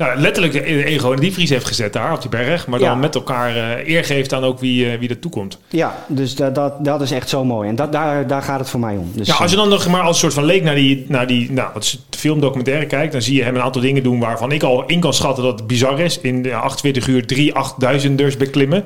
nou, 0.00 0.20
letterlijk 0.20 0.52
de 0.52 0.84
ego 0.84 1.12
in 1.12 1.20
die 1.20 1.32
vries 1.32 1.50
heeft 1.50 1.66
gezet 1.66 1.92
daar 1.92 2.12
op 2.12 2.20
die 2.20 2.30
berg. 2.30 2.66
Maar 2.66 2.78
dan 2.78 3.00
met 3.00 3.14
elkaar 3.14 3.56
uh, 3.56 3.88
eer 3.88 4.04
geeft 4.04 4.32
aan 4.32 4.44
ook 4.44 4.58
wie, 4.58 4.92
uh, 4.92 4.98
wie 4.98 5.08
er 5.08 5.18
toekomt. 5.18 5.58
Ja, 5.68 6.04
dus 6.06 6.34
dat, 6.34 6.54
dat, 6.54 6.84
dat 6.84 7.00
is 7.00 7.10
echt 7.10 7.28
zo 7.28 7.44
mooi. 7.44 7.68
En 7.68 7.76
dat, 7.76 7.92
daar, 7.92 8.26
daar 8.26 8.42
gaat 8.42 8.58
het 8.58 8.70
voor 8.70 8.80
mij 8.80 8.96
om. 8.96 9.10
Dus, 9.14 9.26
ja, 9.26 9.34
als 9.34 9.50
je 9.50 9.56
dan 9.56 9.68
nog 9.68 9.88
maar 9.88 10.02
als 10.02 10.18
soort 10.18 10.34
van 10.34 10.44
leek 10.44 10.62
naar 10.62 10.74
die, 10.74 11.04
naar 11.08 11.26
die 11.26 11.52
nou, 11.52 11.70
wat 11.74 11.82
is 11.82 12.04
filmdocumentaire 12.10 12.86
kijkt, 12.86 13.12
dan 13.12 13.22
zie 13.22 13.36
je 13.36 13.42
hem 13.42 13.54
een 13.54 13.62
aantal 13.62 13.82
dingen 13.82 14.02
doen 14.02 14.20
waarvan 14.20 14.52
ik 14.52 14.62
al 14.62 14.84
in 14.86 15.00
kan 15.00 15.14
schatten 15.14 15.44
dat 15.44 15.58
het 15.58 15.66
bizar 15.66 16.00
is. 16.00 16.20
In 16.20 16.42
de 16.42 16.54
48 16.54 17.06
uur 17.06 17.26
3 17.26 17.52
8000ers 17.54 18.36
beklimmen. 18.38 18.84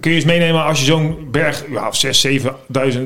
Kun 0.00 0.10
je 0.10 0.16
eens 0.16 0.26
meenemen 0.26 0.64
als 0.64 0.78
je 0.78 0.84
zo'n 0.84 1.28
berg, 1.30 1.64
ja, 1.70 1.92
6, 1.92 2.26
7.000, 2.26 2.44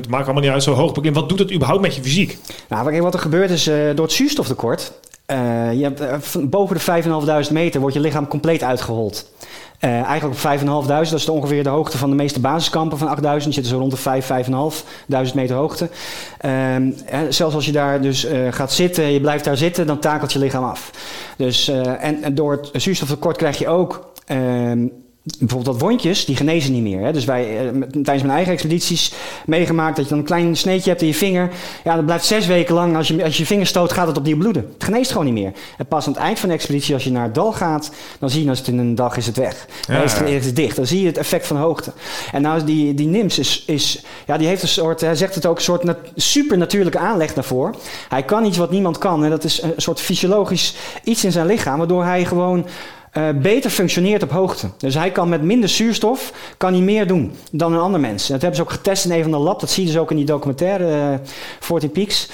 maakt 0.09 0.23
allemaal 0.23 0.41
niet 0.41 0.51
uit, 0.51 0.63
zo 0.63 0.73
hoog 0.73 0.93
beklimt. 0.93 1.15
Wat 1.15 1.29
doet 1.29 1.39
het 1.39 1.53
überhaupt 1.53 1.81
met 1.81 1.95
je 1.95 2.01
fysiek? 2.01 2.37
Nou, 2.69 3.01
wat 3.01 3.13
er 3.13 3.19
gebeurt 3.19 3.49
is, 3.49 3.67
uh, 3.67 3.75
door 3.95 4.05
het 4.05 4.15
zuurstoftekort, 4.15 4.91
uh, 5.27 5.37
je 5.73 5.83
hebt, 5.83 6.01
uh, 6.01 6.43
boven 6.43 6.75
de 6.75 6.81
5.500 7.47 7.51
meter 7.51 7.79
wordt 7.79 7.95
je 7.95 8.01
lichaam 8.01 8.27
compleet 8.27 8.63
uitgehold. 8.63 9.31
Eigenlijk 9.79 10.43
op 10.43 10.59
5.500, 10.59 10.87
dat 10.87 11.13
is 11.13 11.29
ongeveer 11.29 11.63
de 11.63 11.69
hoogte 11.69 11.97
van 11.97 12.09
de 12.09 12.15
meeste 12.15 12.39
basiskampen 12.39 12.97
van 12.97 13.17
8.000. 13.17 13.23
Je 13.43 13.51
zit 13.51 13.67
zo 13.67 13.77
rond 13.77 13.91
de 13.91 13.97
5, 13.97 14.31
5.500 15.27 15.33
meter 15.33 15.55
hoogte. 15.55 15.89
Uh, 16.45 16.75
zelfs 17.29 17.55
als 17.55 17.65
je 17.65 17.71
daar 17.71 18.01
dus 18.01 18.27
gaat 18.49 18.71
zitten, 18.71 19.11
je 19.11 19.21
blijft 19.21 19.43
daar 19.43 19.57
zitten, 19.57 19.87
dan 19.87 19.99
takelt 19.99 20.33
je 20.33 20.39
lichaam 20.39 20.63
af. 20.63 20.91
Dus, 21.37 21.67
en, 21.67 22.23
en, 22.23 22.35
door 22.35 22.51
het 22.51 22.81
zuurstoftekort 22.81 23.37
krijg 23.37 23.57
je 23.57 23.67
ook 23.67 24.09
ehm, 24.25 24.87
bijvoorbeeld 25.39 25.79
dat 25.79 25.89
wondjes, 25.89 26.25
die 26.25 26.35
genezen 26.35 26.73
niet 26.73 26.81
meer. 26.81 27.01
Hè? 27.01 27.13
Dus 27.13 27.25
wij, 27.25 27.65
uh, 27.65 27.81
tijdens 27.81 28.21
mijn 28.21 28.29
eigen 28.29 28.53
expedities 28.53 29.13
meegemaakt 29.45 29.95
dat 29.95 30.05
je 30.05 30.09
dan 30.09 30.19
een 30.19 30.25
klein 30.25 30.57
sneetje 30.57 30.89
hebt 30.89 31.01
in 31.01 31.07
je 31.07 31.13
vinger. 31.13 31.51
Ja, 31.83 31.95
dat 31.95 32.05
blijft 32.05 32.25
zes 32.25 32.45
weken 32.45 32.75
lang. 32.75 32.95
Als 32.95 33.07
je, 33.07 33.23
als 33.23 33.37
je, 33.37 33.45
vinger 33.45 33.67
stoot, 33.67 33.91
gaat 33.91 34.07
het 34.07 34.17
opnieuw 34.17 34.37
bloeden. 34.37 34.69
Het 34.73 34.83
geneest 34.83 35.11
gewoon 35.11 35.25
niet 35.25 35.33
meer. 35.33 35.51
En 35.77 35.85
pas 35.85 36.07
aan 36.07 36.13
het 36.13 36.21
eind 36.21 36.39
van 36.39 36.49
de 36.49 36.55
expeditie, 36.55 36.93
als 36.93 37.03
je 37.03 37.11
naar 37.11 37.23
het 37.23 37.35
dal 37.35 37.51
gaat, 37.51 37.91
dan 38.19 38.29
zie 38.29 38.43
je 38.43 38.49
als 38.49 38.59
het 38.59 38.67
in 38.67 38.77
een 38.77 38.95
dag 38.95 39.17
is 39.17 39.25
het 39.25 39.37
weg. 39.37 39.67
Dan 39.87 40.01
is, 40.01 40.13
het, 40.13 40.29
is 40.29 40.45
het 40.45 40.55
dicht. 40.55 40.75
Dan 40.75 40.87
zie 40.87 41.01
je 41.01 41.07
het 41.07 41.17
effect 41.17 41.47
van 41.47 41.57
hoogte. 41.57 41.91
En 42.31 42.41
nou, 42.41 42.63
die, 42.63 42.93
die 42.93 43.07
NIMS 43.07 43.39
is, 43.39 43.63
is, 43.67 44.03
ja, 44.25 44.37
die 44.37 44.47
heeft 44.47 44.61
een 44.61 44.67
soort, 44.67 45.01
hij 45.01 45.15
zegt 45.15 45.35
het 45.35 45.45
ook, 45.45 45.57
een 45.57 45.63
soort 45.63 45.83
nat, 45.83 45.97
supernatuurlijke 46.15 46.99
aanleg 46.99 47.33
daarvoor. 47.33 47.75
Hij 48.09 48.23
kan 48.23 48.45
iets 48.45 48.57
wat 48.57 48.71
niemand 48.71 48.97
kan. 48.97 49.23
En 49.23 49.29
dat 49.29 49.43
is 49.43 49.61
een 49.61 49.73
soort 49.77 50.01
fysiologisch 50.01 50.75
iets 51.03 51.23
in 51.23 51.31
zijn 51.31 51.45
lichaam, 51.45 51.77
waardoor 51.77 52.03
hij 52.03 52.25
gewoon 52.25 52.65
uh, 53.17 53.29
beter 53.41 53.69
functioneert 53.69 54.23
op 54.23 54.31
hoogte. 54.31 54.67
Dus 54.77 54.95
hij 54.95 55.11
kan 55.11 55.29
met 55.29 55.41
minder 55.41 55.69
zuurstof 55.69 56.33
kan 56.57 56.73
hij 56.73 56.81
meer 56.81 57.07
doen 57.07 57.35
dan 57.51 57.73
een 57.73 57.79
ander 57.79 57.99
mens. 57.99 58.27
Dat 58.27 58.41
hebben 58.41 58.55
ze 58.55 58.61
ook 58.61 58.71
getest 58.71 59.05
in 59.05 59.11
een 59.11 59.21
van 59.21 59.31
de 59.31 59.37
lab. 59.37 59.59
Dat 59.59 59.69
zie 59.69 59.83
je 59.83 59.91
dus 59.91 59.99
ook 59.99 60.11
in 60.11 60.17
die 60.17 60.25
documentaire 60.25 60.83
uh, 60.83 61.13
eh, 61.13 61.19
40 61.59 61.91
Peaks. 61.91 62.29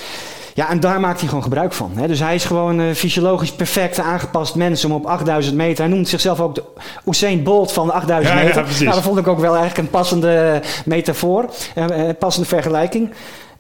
Ja, 0.54 0.70
en 0.70 0.80
daar 0.80 1.00
maakt 1.00 1.20
hij 1.20 1.28
gewoon 1.28 1.44
gebruik 1.44 1.74
van. 1.74 1.92
Hè. 1.96 2.08
Dus 2.08 2.20
hij 2.20 2.36
is 2.36 2.46
gewoon 2.46 2.80
uh, 2.80 2.94
fysiologisch 2.94 3.52
perfect 3.52 4.00
aangepast 4.00 4.56
mens 4.56 4.86
om 4.86 4.92
op 4.92 5.06
8000 5.06 5.56
meter. 5.56 5.84
Hij 5.84 5.94
noemt 5.94 6.10
zichzelf 6.10 6.40
ook 6.40 6.56
de 6.56 6.64
Usain 7.06 7.44
Bolt 7.44 7.72
van 7.72 7.92
8000 7.92 8.36
meter. 8.36 8.66
Ja, 8.70 8.84
nou, 8.84 8.96
dat 8.96 9.04
vond 9.04 9.18
ik 9.18 9.28
ook 9.28 9.40
wel 9.40 9.56
eigenlijk 9.56 9.78
een 9.78 9.90
passende 9.90 10.62
metafoor, 10.86 11.50
uh, 11.76 12.10
passende 12.20 12.48
vergelijking. 12.48 13.14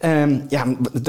Um, 0.06 0.46
ja, 0.50 0.66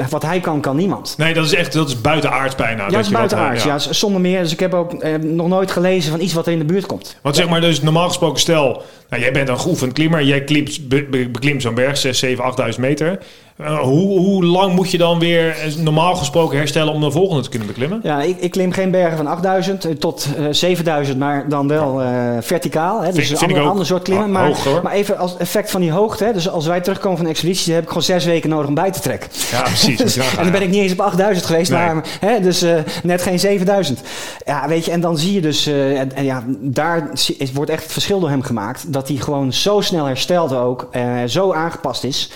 wat 0.09 0.21
hij 0.21 0.39
kan, 0.39 0.61
kan 0.61 0.75
niemand. 0.75 1.15
Nee, 1.17 1.33
dat 1.33 1.45
is 1.45 1.53
echt 1.53 1.73
dat 1.73 1.87
is 1.87 2.01
buitenaards 2.01 2.55
bijna. 2.55 2.83
Ja, 2.83 2.89
dat 2.89 3.05
is 3.05 3.09
buitenaards. 3.09 3.63
Ja. 3.63 3.73
ja. 3.73 3.93
zonder 3.93 4.21
meer. 4.21 4.41
Dus 4.41 4.51
ik 4.51 4.59
heb 4.59 4.73
ook 4.73 4.93
eh, 4.93 5.15
nog 5.15 5.47
nooit 5.47 5.71
gelezen 5.71 6.11
van 6.11 6.21
iets 6.21 6.33
wat 6.33 6.45
er 6.45 6.51
in 6.51 6.59
de 6.59 6.65
buurt 6.65 6.85
komt. 6.85 7.17
Want 7.21 7.35
zeg 7.35 7.49
maar, 7.49 7.61
dus 7.61 7.81
normaal 7.81 8.07
gesproken, 8.07 8.39
stel, 8.39 8.83
nou, 9.09 9.21
jij 9.21 9.31
bent 9.31 9.49
een 9.49 9.59
geoefend 9.59 9.93
klimmer, 9.93 10.23
jij 10.23 10.43
klimt, 10.43 10.87
be, 10.87 11.27
beklimt 11.31 11.61
zo'n 11.61 11.73
berg, 11.73 11.97
6, 11.97 12.19
7, 12.19 12.43
8000 12.43 12.85
meter. 12.85 13.19
Uh, 13.61 13.79
hoe, 13.79 14.19
hoe, 14.19 14.45
lang 14.45 14.73
moet 14.73 14.91
je 14.91 14.97
dan 14.97 15.19
weer 15.19 15.49
eh, 15.49 15.75
normaal 15.75 16.15
gesproken 16.15 16.57
herstellen 16.57 16.93
om 16.93 17.01
de 17.01 17.11
volgende 17.11 17.43
te 17.43 17.49
kunnen 17.49 17.67
beklimmen? 17.67 17.99
Ja, 18.03 18.21
ik, 18.21 18.37
ik 18.39 18.51
klim 18.51 18.71
geen 18.71 18.91
bergen 18.91 19.17
van 19.17 19.27
8000 19.27 19.85
eh, 19.85 19.91
tot 19.91 20.27
uh, 20.39 20.45
7000, 20.51 21.19
maar 21.19 21.49
dan 21.49 21.67
wel 21.67 22.01
uh, 22.01 22.09
verticaal. 22.39 23.01
Hè, 23.01 23.11
dus 23.11 23.29
een 23.29 23.37
ander, 23.37 23.61
ander 23.61 23.85
soort 23.85 24.03
klimmen. 24.03 24.31
Maar, 24.31 24.47
hoog, 24.47 24.81
maar, 24.81 24.93
even 24.93 25.17
als 25.17 25.37
effect 25.37 25.71
van 25.71 25.81
die 25.81 25.91
hoogte. 25.91 26.23
Hè, 26.23 26.33
dus 26.33 26.49
als 26.49 26.65
wij 26.65 26.81
terugkomen 26.81 27.17
van 27.17 27.25
de 27.25 27.31
expeditie, 27.31 27.73
heb 27.73 27.81
ik 27.81 27.87
gewoon 27.87 28.03
zes 28.03 28.25
weken 28.25 28.49
nodig 28.49 28.67
om 28.67 28.73
bij 28.73 28.91
te 28.91 28.99
trekken. 28.99 29.29
Ja, 29.51 29.61
precies. 29.61 29.97
dus, 30.05 30.17
en 30.17 30.43
dan 30.43 30.51
ben 30.51 30.61
ik 30.61 30.69
niet 30.69 30.81
eens 30.81 30.91
op 30.91 31.01
8000 31.01 31.45
geweest, 31.45 31.71
nee. 31.71 31.79
maar 31.79 32.03
hè, 32.19 32.39
dus 32.39 32.65
net 33.03 33.21
geen 33.21 33.39
7000. 33.39 34.01
Ja, 34.45 34.67
weet 34.67 34.85
je, 34.85 34.91
en 34.91 35.01
dan 35.01 35.17
zie 35.17 35.33
je 35.33 35.41
dus, 35.41 35.67
en, 35.67 36.15
en, 36.15 36.23
ja, 36.23 36.43
daar 36.59 37.09
is, 37.37 37.51
wordt 37.53 37.71
echt 37.71 37.83
het 37.83 37.91
verschil 37.91 38.19
door 38.19 38.29
hem 38.29 38.43
gemaakt. 38.43 38.93
Dat 38.93 39.07
hij 39.07 39.17
gewoon 39.17 39.53
zo 39.53 39.81
snel 39.81 40.05
herstelt 40.05 40.53
ook, 40.53 40.89
zo 41.25 41.53
aangepast 41.53 42.03
is. 42.03 42.29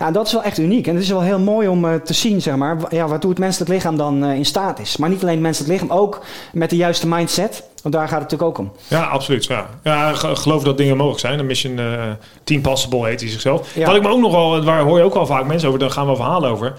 Ja, 0.00 0.10
dat 0.10 0.26
is 0.26 0.32
wel 0.32 0.42
echt 0.42 0.58
uniek. 0.58 0.86
En 0.86 0.94
het 0.94 1.02
is 1.02 1.10
wel 1.10 1.22
heel 1.22 1.38
mooi 1.38 1.68
om 1.68 1.84
uh, 1.84 1.94
te 1.94 2.12
zien, 2.12 2.42
zeg 2.42 2.56
maar, 2.56 2.78
ja, 2.90 3.06
waartoe 3.06 3.30
het 3.30 3.38
menselijk 3.38 3.70
lichaam 3.70 3.96
dan 3.96 4.24
uh, 4.24 4.34
in 4.34 4.44
staat 4.44 4.78
is. 4.78 4.96
Maar 4.96 5.08
niet 5.08 5.22
alleen 5.22 5.34
het 5.34 5.42
menselijk 5.42 5.72
lichaam, 5.72 5.98
ook 5.98 6.24
met 6.52 6.70
de 6.70 6.76
juiste 6.76 7.08
mindset. 7.08 7.64
Want 7.82 7.94
daar 7.94 8.08
gaat 8.08 8.20
het 8.20 8.30
natuurlijk 8.30 8.50
ook 8.50 8.58
om. 8.58 8.72
Ja, 8.88 9.02
absoluut. 9.04 9.44
Ja, 9.44 9.66
ja 9.82 10.14
geloof 10.14 10.62
dat 10.62 10.76
dingen 10.76 10.96
mogelijk 10.96 11.20
zijn. 11.20 11.36
De 11.36 11.42
Mission 11.42 11.78
uh, 11.78 12.02
Team 12.44 12.60
Possible 12.60 13.06
heet 13.06 13.20
hij 13.20 13.30
zichzelf. 13.30 13.74
Ja. 13.74 13.86
Wat 13.86 13.96
ik 13.96 14.02
me 14.02 14.08
ook 14.08 14.20
nogal, 14.20 14.64
waar 14.64 14.82
hoor 14.82 14.98
je 14.98 15.04
ook 15.04 15.14
al 15.14 15.26
vaak 15.26 15.46
mensen 15.46 15.68
over, 15.68 15.80
daar 15.80 15.90
gaan 15.90 16.08
we 16.08 16.16
verhalen 16.16 16.50
over. 16.50 16.74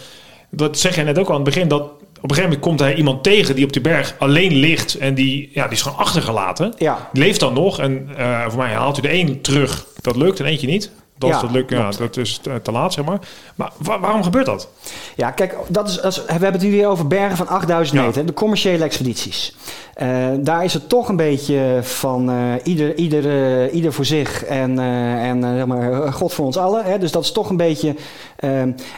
Dat 0.50 0.80
zeg 0.80 0.96
je 0.96 1.04
net 1.04 1.20
ook 1.20 1.28
al 1.28 1.36
aan 1.36 1.42
het 1.42 1.54
begin, 1.54 1.68
dat 1.68 1.82
op 1.82 2.30
een 2.30 2.36
gegeven 2.36 2.44
moment 2.44 2.60
komt 2.60 2.80
hij 2.80 2.96
iemand 2.96 3.24
tegen 3.24 3.56
die 3.56 3.66
op 3.66 3.74
de 3.74 3.82
berg 3.82 4.16
alleen 4.20 4.54
ligt 4.54 4.98
en 4.98 5.14
die, 5.14 5.50
ja, 5.54 5.64
die 5.64 5.74
is 5.74 5.82
gewoon 5.82 5.98
achtergelaten. 5.98 6.74
Ja. 6.78 7.10
Die 7.14 7.24
leeft 7.24 7.40
dan 7.40 7.54
nog 7.54 7.80
en 7.80 8.10
uh, 8.18 8.48
voor 8.48 8.58
mij 8.58 8.74
haalt 8.74 8.98
u 8.98 9.02
de 9.02 9.14
een 9.14 9.42
terug. 9.42 9.86
Dat 10.02 10.16
lukt 10.16 10.40
en 10.40 10.46
eentje 10.46 10.68
niet. 10.68 10.92
Dat, 11.22 11.30
Ja, 11.30 11.42
dat, 11.42 11.52
lukt, 11.52 11.70
ja, 11.70 11.90
dat 11.98 12.18
is 12.18 12.38
te, 12.38 12.60
te 12.64 12.72
laat, 12.72 12.94
zeg 12.94 13.06
maar. 13.06 13.20
Maar 13.56 13.72
wa- 13.78 14.00
waarom 14.00 14.24
gebeurt 14.24 14.46
dat? 14.46 14.68
Ja, 15.16 15.32
kijk, 15.32 15.56
dat 15.68 15.88
is, 15.90 16.02
als, 16.04 16.18
we 16.26 16.32
hebben 16.32 16.52
het 16.52 16.62
nu 16.62 16.72
weer 16.72 16.88
over 16.88 17.08
bergen 17.08 17.38
van 17.38 17.48
8000 17.48 17.98
Ja. 18.00 18.06
meter, 18.06 18.26
de 18.26 18.34
commerciële 18.34 18.84
expedities. 18.84 19.56
Eh, 19.94 20.08
daar 20.40 20.64
is 20.64 20.74
het 20.74 20.90
toch 20.90 21.10
een 21.10 21.16
beetje 21.16 21.80
van 21.82 22.30
eh, 22.30 22.36
ieder, 22.64 22.96
ieder, 22.96 23.26
eh, 23.66 23.74
ieder 23.76 23.94
voor 23.94 24.06
zich 24.06 24.44
en, 24.46 24.80
eh, 24.80 25.30
en 25.30 25.44
eh, 25.44 25.56
zeg 25.56 25.66
maar, 25.66 25.92
eh, 26.04 26.14
God 26.14 26.34
voor 26.34 26.46
ons 26.46 26.58
allen. 26.58 26.84
Hè? 26.86 26.98
Dus 26.98 27.12
dat 27.12 27.24
is 27.24 27.32
toch 27.32 27.50
een 27.50 27.58
beetje. 27.58 27.96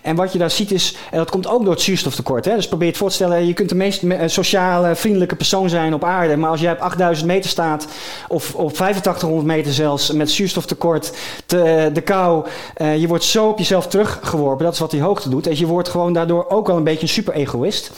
en 0.04 0.16
wat 0.16 0.32
je 0.34 0.40
daar 0.40 0.52
ziet 0.52 0.72
is, 0.72 0.96
en 1.12 1.18
dat 1.18 1.30
komt 1.30 1.48
ook 1.48 1.64
door 1.64 1.74
het 1.74 1.82
zuurstoftekort. 1.82 2.46
Hè? 2.46 2.56
Dus 2.56 2.68
probeer 2.68 2.88
het 2.88 2.98
voor 2.98 3.08
te 3.10 3.14
stellen, 3.16 3.48
je 3.48 3.54
kunt 3.54 3.70
de 3.70 3.76
meest 3.76 4.04
eh, 4.04 4.20
sociale, 4.28 4.96
vriendelijke 4.96 5.36
persoon 5.36 5.70
zijn 5.70 5.94
op 5.94 6.04
aarde. 6.04 6.38
Maar 6.38 6.50
als 6.50 6.60
jij 6.62 6.72
op 6.72 6.80
8000 6.80 7.28
meter 7.28 7.50
staat, 7.50 7.88
of 8.28 8.56
op 8.56 8.66
8500 8.72 9.46
meter 9.48 9.74
zelfs, 9.74 10.12
met 10.12 10.32
zuurstoftekort, 10.32 11.14
te- 11.46 11.90
de 11.94 12.02
kou, 12.14 12.46
eh, 12.76 12.98
je 12.98 13.08
wordt 13.08 13.24
zo 13.24 13.48
op 13.48 13.58
jezelf 13.58 13.88
teruggeworpen. 13.88 14.66
Dat 14.66 14.74
is 14.74 14.80
wat 14.80 14.92
die 14.92 15.02
hoogte 15.02 15.30
doet. 15.30 15.48
En 15.48 15.58
je 15.58 15.66
wordt 15.66 15.90
gewoon 15.90 16.14
daardoor 16.14 16.50
ook 16.50 16.68
wel 16.68 16.78
een 16.78 16.84
beetje 16.84 17.02
een 17.02 17.08
super-egoïst. 17.08 17.92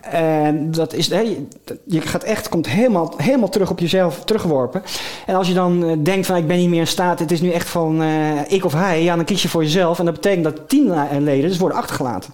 En 0.00 0.70
dat 0.70 0.92
is, 0.92 1.10
hè, 1.10 1.36
je 1.84 2.00
gaat 2.00 2.22
echt, 2.22 2.48
komt 2.48 2.68
helemaal, 2.68 3.14
helemaal 3.16 3.48
terug 3.48 3.70
op 3.70 3.78
jezelf 3.78 4.24
teruggeworpen. 4.24 4.82
En 5.26 5.34
als 5.34 5.48
je 5.48 5.54
dan 5.54 5.84
eh, 5.84 5.96
denkt 6.02 6.26
van 6.26 6.36
ik 6.36 6.46
ben 6.46 6.56
niet 6.56 6.68
meer 6.68 6.80
in 6.80 6.86
staat, 6.86 7.18
het 7.18 7.30
is 7.30 7.40
nu 7.40 7.50
echt 7.50 7.68
van 7.68 8.02
eh, 8.02 8.08
ik 8.48 8.64
of 8.64 8.72
hij, 8.72 9.02
ja, 9.02 9.16
dan 9.16 9.24
kies 9.24 9.42
je 9.42 9.48
voor 9.48 9.62
jezelf. 9.62 9.98
En 9.98 10.04
dat 10.04 10.14
betekent 10.14 10.44
dat 10.44 10.68
teamleden 10.68 11.48
dus 11.48 11.58
worden 11.58 11.78
achtergelaten. 11.78 12.32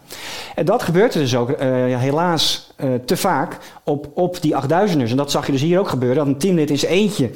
En 0.54 0.64
dat 0.64 0.82
gebeurt 0.82 1.14
er 1.14 1.20
dus 1.20 1.36
ook 1.36 1.50
ja, 1.60 1.98
helaas 1.98 2.72
te 3.04 3.16
vaak 3.16 3.58
op, 3.84 4.08
op 4.14 4.42
die 4.42 4.54
8000ers. 4.54 5.10
En 5.10 5.16
dat 5.16 5.30
zag 5.30 5.46
je 5.46 5.52
dus 5.52 5.60
hier 5.60 5.78
ook 5.78 5.88
gebeuren, 5.88 6.16
dat 6.18 6.26
een 6.26 6.38
teamlid 6.38 6.70
in 6.70 6.78
zijn 6.78 6.92
eentje, 6.92 7.30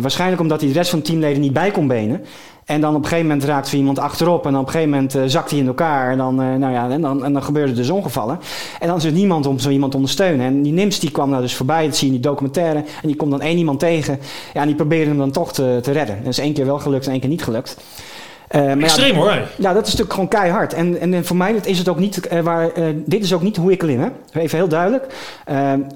waarschijnlijk 0.00 0.40
omdat 0.40 0.60
hij 0.60 0.68
de 0.68 0.74
rest 0.74 0.90
van 0.90 0.98
de 0.98 1.04
teamleden 1.04 1.40
niet 1.40 1.52
bij 1.52 1.70
kon 1.70 1.86
benen. 1.86 2.24
En 2.66 2.80
dan 2.80 2.90
op 2.94 3.02
een 3.02 3.08
gegeven 3.08 3.26
moment 3.26 3.44
raakt 3.46 3.68
er 3.70 3.76
iemand 3.76 3.98
achterop. 3.98 4.46
En 4.46 4.52
dan 4.52 4.60
op 4.60 4.66
een 4.66 4.72
gegeven 4.72 4.92
moment 4.94 5.14
eh, 5.14 5.22
zakt 5.26 5.50
hij 5.50 5.58
in 5.58 5.66
elkaar. 5.66 6.10
En 6.10 6.18
dan, 6.18 6.40
eh, 6.42 6.54
nou 6.54 6.72
ja, 6.72 6.90
en 6.90 7.00
dan, 7.00 7.24
en 7.24 7.32
dan 7.32 7.42
gebeuren 7.42 7.70
er 7.70 7.76
dus 7.76 7.90
ongevallen. 7.90 8.38
En 8.80 8.88
dan 8.88 8.96
is 8.96 9.04
er 9.04 9.12
niemand 9.12 9.46
om 9.46 9.58
zo 9.58 9.70
iemand 9.70 9.90
te 9.90 9.96
ondersteunen. 9.96 10.46
En 10.46 10.62
die 10.62 10.72
Nims 10.72 10.98
die 11.00 11.10
kwam 11.10 11.30
nou 11.30 11.42
dus 11.42 11.54
voorbij. 11.54 11.84
Dat 11.86 11.96
zie 11.96 12.08
je 12.08 12.14
in 12.14 12.20
die 12.20 12.30
documentaire. 12.30 12.78
En 12.78 13.08
die 13.08 13.16
komt 13.16 13.30
dan 13.30 13.40
één 13.40 13.58
iemand 13.58 13.78
tegen. 13.80 14.18
Ja, 14.54 14.60
en 14.60 14.66
die 14.66 14.76
probeerde 14.76 15.08
hem 15.08 15.18
dan 15.18 15.30
toch 15.30 15.52
te, 15.52 15.78
te 15.82 15.92
redden. 15.92 16.16
Dat 16.18 16.32
is 16.32 16.38
één 16.38 16.52
keer 16.52 16.66
wel 16.66 16.78
gelukt 16.78 17.04
en 17.06 17.10
één 17.12 17.20
keer 17.20 17.28
niet 17.28 17.42
gelukt. 17.44 17.76
Eh, 18.48 18.60
maar 18.60 18.76
ja, 18.78 18.82
Extreem 18.84 19.14
hoor. 19.16 19.32
ja, 19.58 19.72
dat 19.72 19.82
is 19.86 19.92
natuurlijk 19.96 20.12
gewoon 20.12 20.28
keihard. 20.28 20.72
En, 20.74 21.00
en 21.00 21.24
voor 21.24 21.36
mij 21.36 21.54
is 21.64 21.78
het 21.78 21.88
ook 21.88 21.98
niet 21.98 22.28
waar. 22.42 22.70
dit 23.04 23.22
is 23.24 23.32
ook 23.32 23.42
niet 23.42 23.56
hoe 23.56 23.72
ik 23.72 23.78
klim. 23.78 24.00
Hè? 24.00 24.08
Even 24.40 24.58
heel 24.58 24.68
duidelijk. 24.68 25.06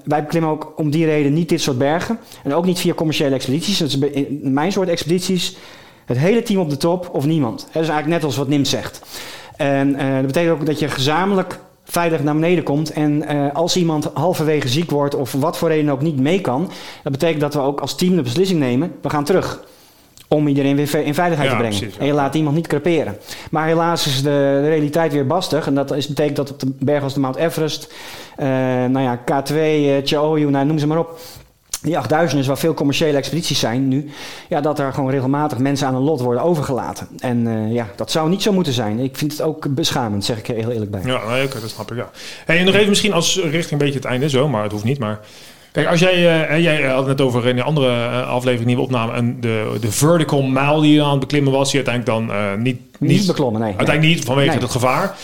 Wij 0.05 0.23
beklimmen 0.23 0.51
ook 0.51 0.73
om 0.77 0.91
die 0.91 1.05
reden 1.07 1.33
niet 1.33 1.49
dit 1.49 1.61
soort 1.61 1.79
bergen. 1.79 2.19
En 2.45 2.55
ook 2.55 2.65
niet 2.65 2.79
via 2.79 2.95
commerciële 2.95 3.35
expedities. 3.35 3.79
Dat 3.79 3.89
is 3.89 3.99
bij- 3.99 4.09
in 4.09 4.53
mijn 4.53 4.73
soort 4.73 4.89
expedities. 4.89 5.57
Het 6.05 6.19
hele 6.19 6.43
team 6.43 6.61
op 6.61 6.71
de 6.71 6.77
top 6.77 7.09
of 7.13 7.27
niemand. 7.27 7.59
Dat 7.73 7.83
is 7.83 7.89
eigenlijk 7.89 8.07
net 8.07 8.25
als 8.25 8.37
wat 8.37 8.49
Nim 8.49 8.65
zegt. 8.65 9.01
En 9.57 9.95
eh, 9.95 10.15
dat 10.15 10.27
betekent 10.27 10.53
ook 10.61 10.67
dat 10.67 10.79
je 10.79 10.89
gezamenlijk 10.89 11.59
veilig 11.85 12.23
naar 12.23 12.35
beneden 12.35 12.65
komt. 12.65 12.93
En 12.93 13.23
eh, 13.23 13.55
als 13.55 13.77
iemand 13.77 14.11
halverwege 14.15 14.69
ziek 14.69 14.91
wordt 14.91 15.15
of 15.15 15.33
wat 15.33 15.59
voor 15.59 15.69
reden 15.69 15.93
ook 15.93 16.03
niet 16.03 16.21
mee 16.21 16.41
kan, 16.41 16.71
dat 17.03 17.13
betekent 17.13 17.41
dat 17.41 17.55
we 17.55 17.61
ook 17.61 17.81
als 17.81 17.95
team 17.97 18.17
de 18.17 18.23
beslissing 18.23 18.61
nemen: 18.61 18.93
we 19.03 19.11
gaan 19.11 19.25
terug. 19.25 19.61
Om 20.29 20.49
iedereen 20.49 20.77
weer 20.77 20.95
in 21.05 21.15
veiligheid 21.15 21.51
Ja, 21.51 21.57
te 21.57 21.61
brengen. 21.63 21.79
precies, 21.79 21.95
ja. 21.95 22.01
En 22.01 22.07
je 22.07 22.13
laat 22.13 22.35
iemand 22.35 22.57
niet 22.57 22.67
creperen. 22.67 23.17
Maar 23.51 23.67
helaas 23.67 24.07
is 24.07 24.17
de, 24.23 24.59
de 24.63 24.69
realiteit 24.69 25.13
weer 25.13 25.27
bastig. 25.27 25.67
En 25.67 25.75
dat 25.75 25.91
is, 25.93 26.07
betekent 26.07 26.37
dat 26.37 26.51
op 26.51 26.61
de 26.61 26.73
berg 26.79 27.03
als 27.03 27.15
de 27.15 27.21
Mount 27.21 27.37
Everest, 27.37 27.93
eh, 28.37 28.47
nou 28.85 29.01
ja, 29.01 29.17
K2, 29.17 29.55
eh, 29.55 29.95
Chaoyu, 30.05 30.51
nou, 30.51 30.67
noem 30.67 30.79
ze 30.79 30.87
maar 30.87 30.99
op. 30.99 31.19
Die 31.83 31.99
8000 31.99 32.41
is 32.41 32.47
waar 32.47 32.59
veel 32.59 32.75
commerciële 32.75 33.17
expedities 33.17 33.59
zijn 33.59 33.89
nu. 33.89 34.11
Ja, 34.49 34.61
dat 34.61 34.79
er 34.79 34.93
gewoon 34.93 35.11
regelmatig 35.11 35.59
mensen 35.59 35.87
aan 35.87 35.95
een 35.95 36.03
lot 36.03 36.21
worden 36.21 36.43
overgelaten. 36.43 37.09
En 37.19 37.47
eh, 37.47 37.73
ja, 37.75 37.87
dat 37.97 38.11
zou 38.11 38.29
niet 38.31 38.43
zo 38.43 38.53
moeten 38.53 38.73
zijn. 38.73 38.99
Ik 38.99 39.17
vind 39.17 39.33
het 39.33 39.43
ook 39.43 39.75
beschamend, 39.75 40.25
zeg 40.25 40.39
ik 40.39 40.49
er 40.49 40.55
heel 40.55 40.71
eerlijk 40.71 40.91
bij. 40.91 41.01
Ja, 41.05 41.17
oké, 41.17 41.61
dat 41.61 41.71
snap 41.71 41.91
ik, 41.91 41.97
ja. 41.97 42.11
Hey, 42.45 42.59
en 42.59 42.65
nog 42.65 42.75
even 42.75 42.89
misschien 42.89 43.13
als 43.13 43.37
richting 43.43 43.71
een 43.71 43.79
beetje 43.87 43.95
het 43.95 44.05
einde 44.05 44.29
zo, 44.29 44.49
maar 44.49 44.63
het 44.63 44.73
hoeft 44.73 44.85
niet. 44.85 44.99
Maar 44.99 45.21
kijk, 45.73 45.87
als 45.87 46.01
jij, 46.01 46.47
eh, 46.49 46.63
jij 46.63 46.83
had 46.83 46.99
het 46.99 47.07
net 47.07 47.21
over 47.27 47.47
in 47.47 47.57
de 47.57 47.63
andere 47.63 47.89
eh, 47.93 48.29
aflevering 48.29 48.67
die 48.67 48.77
we 48.77 48.83
opnamen, 48.83 49.15
en 49.15 49.41
de, 49.41 49.77
de 49.81 49.93
vertical 49.93 50.43
mile 50.43 50.81
die 50.81 50.95
je 50.95 51.03
aan 51.03 51.11
het 51.11 51.21
beklimmen 51.21 51.53
was, 51.53 51.71
die 51.73 51.85
uiteindelijk 51.85 52.29
dan 52.29 52.37
eh, 52.37 52.55
niet, 52.55 52.81
Niet 52.99 53.27
beklommen, 53.27 53.61
nee. 53.61 53.75
Uiteindelijk 53.77 54.17
niet, 54.17 54.25
vanwege 54.25 54.51
Nee. 54.51 54.59
het 54.59 54.71
gevaar. 54.71 55.15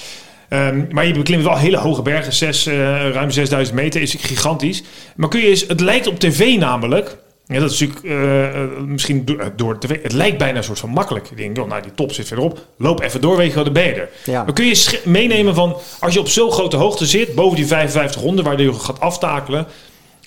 Ehm, 0.49 0.85
maar 0.91 1.07
je 1.07 1.13
beklimt 1.13 1.43
wel 1.43 1.57
hele 1.57 1.77
hoge 1.77 2.03
bergen, 2.03 2.33
zes, 2.33 2.67
eh, 2.67 2.75
ruim 3.11 3.31
6000 3.31 3.77
meter, 3.77 4.03
is 4.03 4.15
gigantisch. 4.19 4.83
Maar 5.17 5.29
kun 5.29 5.41
je 5.41 5.47
eens, 5.47 5.67
het 5.69 5.81
lijkt 5.81 6.07
op 6.07 6.19
tv 6.19 6.59
namelijk, 6.59 7.17
ja, 7.47 7.61
dat 7.61 7.71
is 7.71 7.81
natuurlijk 7.81 8.07
eh, 8.07 8.63
eh, 8.63 8.69
misschien 8.87 9.25
door, 9.25 9.53
door 9.57 9.79
tv, 9.79 10.03
het 10.03 10.13
lijkt 10.13 10.39
bijna 10.39 10.57
een 10.57 10.65
soort 10.65 10.79
van 10.79 10.91
makkelijk. 10.91 11.27
Je 11.29 11.37
denkt, 11.37 11.57
joh, 11.57 11.69
nou 11.69 11.83
die 11.83 11.95
top 11.95 12.13
zit 12.13 12.27
verderop, 12.27 12.67
loop 12.77 13.01
even 13.01 13.21
door, 13.21 13.37
weet 13.37 13.49
je 13.49 13.55
wel, 13.55 13.65
de 13.65 13.71
ben 13.71 13.85
je 13.85 13.95
er. 13.95 14.09
Ja. 14.25 14.45
Maar 14.45 14.53
kun 14.53 14.67
je 14.67 15.01
meenemen 15.05 15.55
van, 15.55 15.77
als 16.01 16.15
je 16.15 16.21
op 16.21 16.29
zo'n 16.29 16.53
grote 16.53 16.77
hoogte 16.77 17.07
zit, 17.07 17.35
boven 17.35 17.57
die 17.57 17.67
5500, 17.67 18.47
waar 18.47 18.61
je 18.61 18.73
gaat 18.73 19.01
aftakelen, 19.01 19.67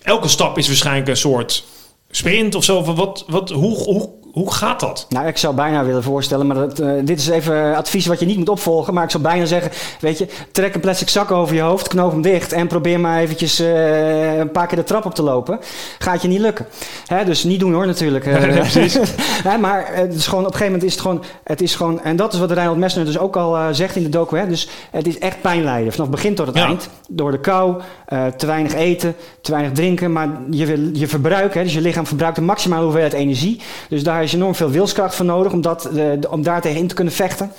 elke 0.02 0.28
stap 0.28 0.58
is 0.58 0.68
waarschijnlijk 0.68 1.08
een 1.08 1.18
soort 1.18 1.66
sprint 2.12 2.56
of 2.56 2.64
zo. 2.64 2.84
Wat, 2.84 3.26
wat, 3.28 3.50
hoe, 3.50 3.78
hoe, 3.78 4.10
hoe 4.32 4.54
gaat 4.54 4.80
dat? 4.80 5.06
Nou, 5.10 5.28
ik 5.28 5.38
zou 5.38 5.56
bijna 5.56 5.84
willen 5.86 6.04
voorstellen, 6.04 6.48
maar 6.48 6.56
dat, 6.56 6.80
eh, 6.80 6.92
dit 7.04 7.20
is 7.20 7.28
even 7.30 7.76
advies 7.76 8.06
wat 8.06 8.20
je 8.20 8.26
niet 8.26 8.38
moet 8.38 8.50
opvolgen. 8.50 8.94
Maar 8.94 9.04
ik 9.04 9.10
zou 9.10 9.24
bijna 9.24 9.46
zeggen, 9.46 9.72
weet 10.00 10.18
je, 10.18 10.28
trek 10.52 10.74
een 10.76 10.82
plastic 10.82 11.10
zak 11.10 11.32
over 11.32 11.56
je 11.56 11.62
hoofd, 11.62 11.88
knoop 11.88 12.12
hem 12.12 12.22
dicht 12.22 12.52
en 12.52 12.68
probeer 12.68 13.00
maar 13.00 13.20
eventjes 13.20 13.60
eh, 13.60 14.38
een 14.38 14.52
paar 14.52 14.68
keer 14.68 14.78
de 14.78 14.84
trap 14.84 15.06
op 15.06 15.16
te 15.16 15.24
lopen. 15.24 15.60
Gaat 16.00 16.22
je 16.22 16.28
niet 16.28 16.40
lukken. 16.40 16.66
Hè, 17.08 17.26
dus 17.26 17.44
niet 17.44 17.60
doen 17.60 17.74
hoor, 17.74 17.86
natuurlijk. 17.86 18.26
Eh, 18.30 18.40
Nee, 18.42 18.60
precies. 18.60 18.94
Hè, 19.50 19.58
maar 19.58 19.86
het 19.92 20.14
is 20.14 20.28
gewoon, 20.28 20.46
op 20.46 20.52
een 20.52 20.58
gegeven 20.58 20.74
moment 20.74 20.84
is 20.84 20.92
het 20.92 21.02
gewoon, 21.02 21.24
het 21.44 21.62
is 21.62 21.76
gewoon, 21.76 22.02
en 22.04 22.16
dat 22.16 22.34
is 22.34 22.40
wat 22.40 22.52
Reinhold 22.52 22.78
Messner 22.80 23.06
dus 23.06 23.18
ook 23.18 23.36
al 23.36 23.74
zegt 23.74 23.96
in 23.96 24.04
de 24.04 24.10
docu. 24.10 24.38
Hè, 24.38 24.48
dus 24.48 24.70
het 24.92 25.08
is 25.08 25.18
echt 25.20 25.42
pijn 25.42 25.64
lijden, 25.64 25.92
vanaf 25.92 26.10
begin 26.10 26.36
tot 26.36 26.48
het 26.48 26.56
Ja. 26.58 26.66
eind. 26.66 26.90
Door 27.10 27.32
de 27.32 27.40
kou, 27.40 27.82
te 28.38 28.46
weinig 28.46 28.74
eten, 28.74 29.16
te 29.42 29.52
weinig 29.52 29.72
drinken. 29.74 30.12
Maar 30.12 30.30
je, 30.50 30.66
wil- 30.66 30.90
je 30.94 31.08
verbruik, 31.08 31.54
hè, 31.54 31.64
dus 31.64 31.74
je 31.74 31.82
lichaam 31.82 32.06
verbruikt 32.08 32.38
een 32.38 32.46
maximale 32.46 32.84
hoeveelheid 32.84 33.14
energie. 33.14 33.62
Dus 33.90 34.04
daar 34.04 34.19
is 34.24 34.34
enorm 34.34 34.56
veel 34.56 34.70
wilskracht 34.70 35.16
voor 35.16 35.26
nodig 35.26 35.52
om, 35.52 35.62
dat, 35.62 35.86
eh, 35.86 36.06
om 36.30 36.44
daar 36.44 36.62
tegenin 36.62 36.88
te 36.88 36.96
kunnen 36.96 37.14
vechten. 37.14 37.52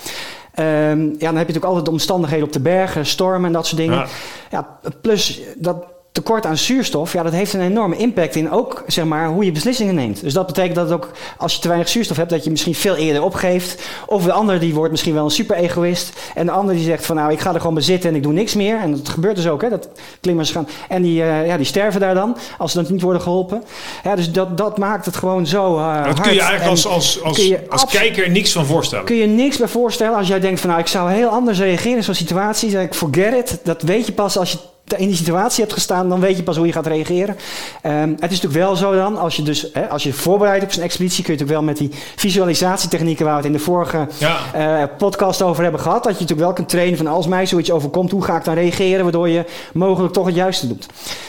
Ehm, 0.54 0.68
ja, 0.68 0.96
dan 0.96 1.18
heb 1.18 1.20
je 1.20 1.34
natuurlijk 1.34 1.64
altijd 1.64 1.84
de 1.84 1.90
omstandigheden 1.90 2.46
op 2.46 2.52
de 2.52 2.60
bergen, 2.60 3.06
stormen 3.06 3.44
en 3.44 3.52
dat 3.52 3.66
soort 3.66 3.80
dingen. 3.80 3.98
Ja. 3.98 4.06
Ja, 4.50 4.78
plus 5.00 5.40
dat 5.56 5.84
tekort 6.12 6.46
aan 6.46 6.56
zuurstof, 6.56 7.12
ja, 7.12 7.22
dat 7.22 7.32
heeft 7.32 7.52
een 7.52 7.60
enorme 7.60 7.96
impact 7.96 8.36
in 8.36 8.50
ook 8.50 8.84
zeg 8.86 9.04
maar, 9.04 9.28
hoe 9.28 9.44
je 9.44 9.52
beslissingen 9.52 9.94
neemt. 9.94 10.20
Dus 10.20 10.32
dat 10.32 10.46
betekent 10.46 10.74
dat 10.74 10.92
ook 10.92 11.10
als 11.38 11.54
je 11.54 11.60
te 11.60 11.68
weinig 11.68 11.88
zuurstof 11.88 12.16
hebt, 12.16 12.30
dat 12.30 12.44
je 12.44 12.50
misschien 12.50 12.74
veel 12.74 12.96
eerder 12.96 13.22
opgeeft. 13.22 13.82
Of 14.06 14.24
de 14.24 14.32
ander 14.32 14.60
die 14.60 14.74
wordt 14.74 14.90
misschien 14.90 15.14
wel 15.14 15.24
een 15.24 15.30
super-egoïst. 15.30 16.12
En 16.34 16.46
de 16.46 16.52
ander 16.52 16.74
die 16.74 16.84
zegt 16.84 17.06
van 17.06 17.16
nou, 17.16 17.32
ik 17.32 17.40
ga 17.40 17.54
er 17.54 17.60
gewoon 17.60 17.74
bij 17.74 17.82
zitten 17.82 18.10
en 18.10 18.16
ik 18.16 18.22
doe 18.22 18.32
niks 18.32 18.54
meer. 18.54 18.78
En 18.80 18.90
dat 18.90 19.08
gebeurt 19.08 19.36
dus 19.36 19.48
ook, 19.48 19.62
hè, 19.62 19.68
dat 19.68 19.88
klimmers 20.20 20.50
gaan. 20.50 20.68
En 20.88 21.02
die, 21.02 21.22
eh, 21.22 21.46
ja, 21.46 21.56
die 21.56 21.66
sterven 21.66 22.00
daar 22.00 22.14
dan, 22.14 22.36
als 22.58 22.72
ze 22.72 22.82
dan 22.82 22.92
niet 22.92 23.02
worden 23.02 23.22
geholpen. 23.22 23.62
Ja, 24.04 24.16
dus 24.16 24.32
dat, 24.32 24.58
dat 24.58 24.78
maakt 24.78 25.06
het 25.06 25.16
gewoon 25.16 25.46
zo 25.46 25.78
uh, 25.78 26.04
Dat 26.04 26.20
kun 26.20 26.32
je 26.32 26.40
eigenlijk 26.40 26.70
als, 26.70 26.86
als, 26.86 27.22
als, 27.22 27.52
als 27.68 27.84
kijker 27.86 28.30
niks 28.30 28.52
van 28.52 28.66
voorstellen. 28.66 29.04
kun 29.04 29.16
je 29.16 29.26
niks 29.26 29.56
bij 29.56 29.68
voorstellen 29.68 30.16
als 30.16 30.28
jij 30.28 30.40
denkt 30.40 30.60
van 30.60 30.68
nou 30.68 30.80
ik 30.80 30.86
zou 30.86 31.10
heel 31.10 31.28
anders 31.28 31.58
reageren 31.58 31.96
in 31.96 32.04
zo'n 32.04 32.14
situatie. 32.14 32.70
Zeg 32.70 32.82
ik 32.82 32.94
forget 32.94 33.34
it. 33.34 33.60
Dat 33.62 33.82
weet 33.82 34.06
je 34.06 34.12
pas 34.12 34.36
als 34.36 34.52
je 34.52 34.58
in 34.98 35.06
die 35.06 35.16
situatie 35.16 35.60
hebt 35.60 35.72
gestaan, 35.74 36.08
dan 36.08 36.20
weet 36.20 36.36
je 36.36 36.42
pas 36.42 36.56
hoe 36.56 36.66
je 36.66 36.72
gaat 36.72 36.86
reageren. 36.86 37.36
Ehm, 37.82 38.08
het 38.10 38.30
is 38.32 38.40
natuurlijk 38.40 38.64
wel 38.64 38.76
zo 38.76 38.94
dan, 38.94 39.18
als 39.18 39.36
je 39.36 39.42
dus 39.42 39.66
hè, 39.72 39.88
als 39.88 40.02
je 40.02 40.12
voorbereidt 40.12 40.64
op 40.64 40.72
zo'n 40.72 40.82
expeditie, 40.82 41.24
kun 41.24 41.34
je 41.34 41.40
natuurlijk 41.40 41.66
wel 41.66 41.74
met 41.88 41.90
die 41.92 42.00
visualisatietechnieken 42.16 43.24
waar 43.24 43.34
we 43.34 43.40
het 43.40 43.50
in 43.50 43.56
de 43.58 43.64
vorige 43.64 44.06
Ja. 44.18 44.36
eh, 44.52 44.88
podcast 44.98 45.42
over 45.42 45.62
hebben 45.62 45.80
gehad, 45.80 46.02
dat 46.02 46.12
je 46.12 46.20
natuurlijk 46.20 46.40
wel 46.46 46.52
kunt 46.52 46.68
trainen 46.68 46.96
van 46.96 47.06
als 47.06 47.26
mij 47.26 47.46
zoiets 47.46 47.70
overkomt, 47.70 48.10
hoe 48.10 48.24
ga 48.24 48.36
ik 48.36 48.44
dan 48.44 48.54
reageren, 48.54 49.02
waardoor 49.02 49.28
je 49.28 49.44
mogelijk 49.72 50.12
toch 50.12 50.26
het 50.26 50.34
juiste 50.34 50.68
doet. 50.68 50.86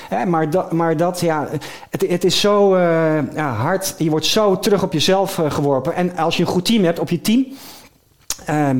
Hè, 0.09 0.25
maar, 0.25 0.49
dat, 0.49 0.71
maar 0.71 0.97
dat, 0.97 1.19
ja, 1.19 1.47
het, 1.89 2.05
het 2.09 2.23
is 2.23 2.39
zo 2.39 2.75
eh, 2.75 2.81
ja, 3.35 3.53
hard, 3.53 3.95
je 3.97 4.09
wordt 4.09 4.25
zo 4.25 4.59
terug 4.59 4.83
op 4.83 4.93
jezelf 4.93 5.39
eh, 5.39 5.51
geworpen. 5.51 5.95
En 5.95 6.17
als 6.17 6.35
je 6.37 6.41
een 6.43 6.49
goed 6.49 6.65
team 6.65 6.83
hebt, 6.83 6.99
op 6.99 7.09
je 7.09 7.21
team, 7.21 7.45
Ehm, 8.45 8.79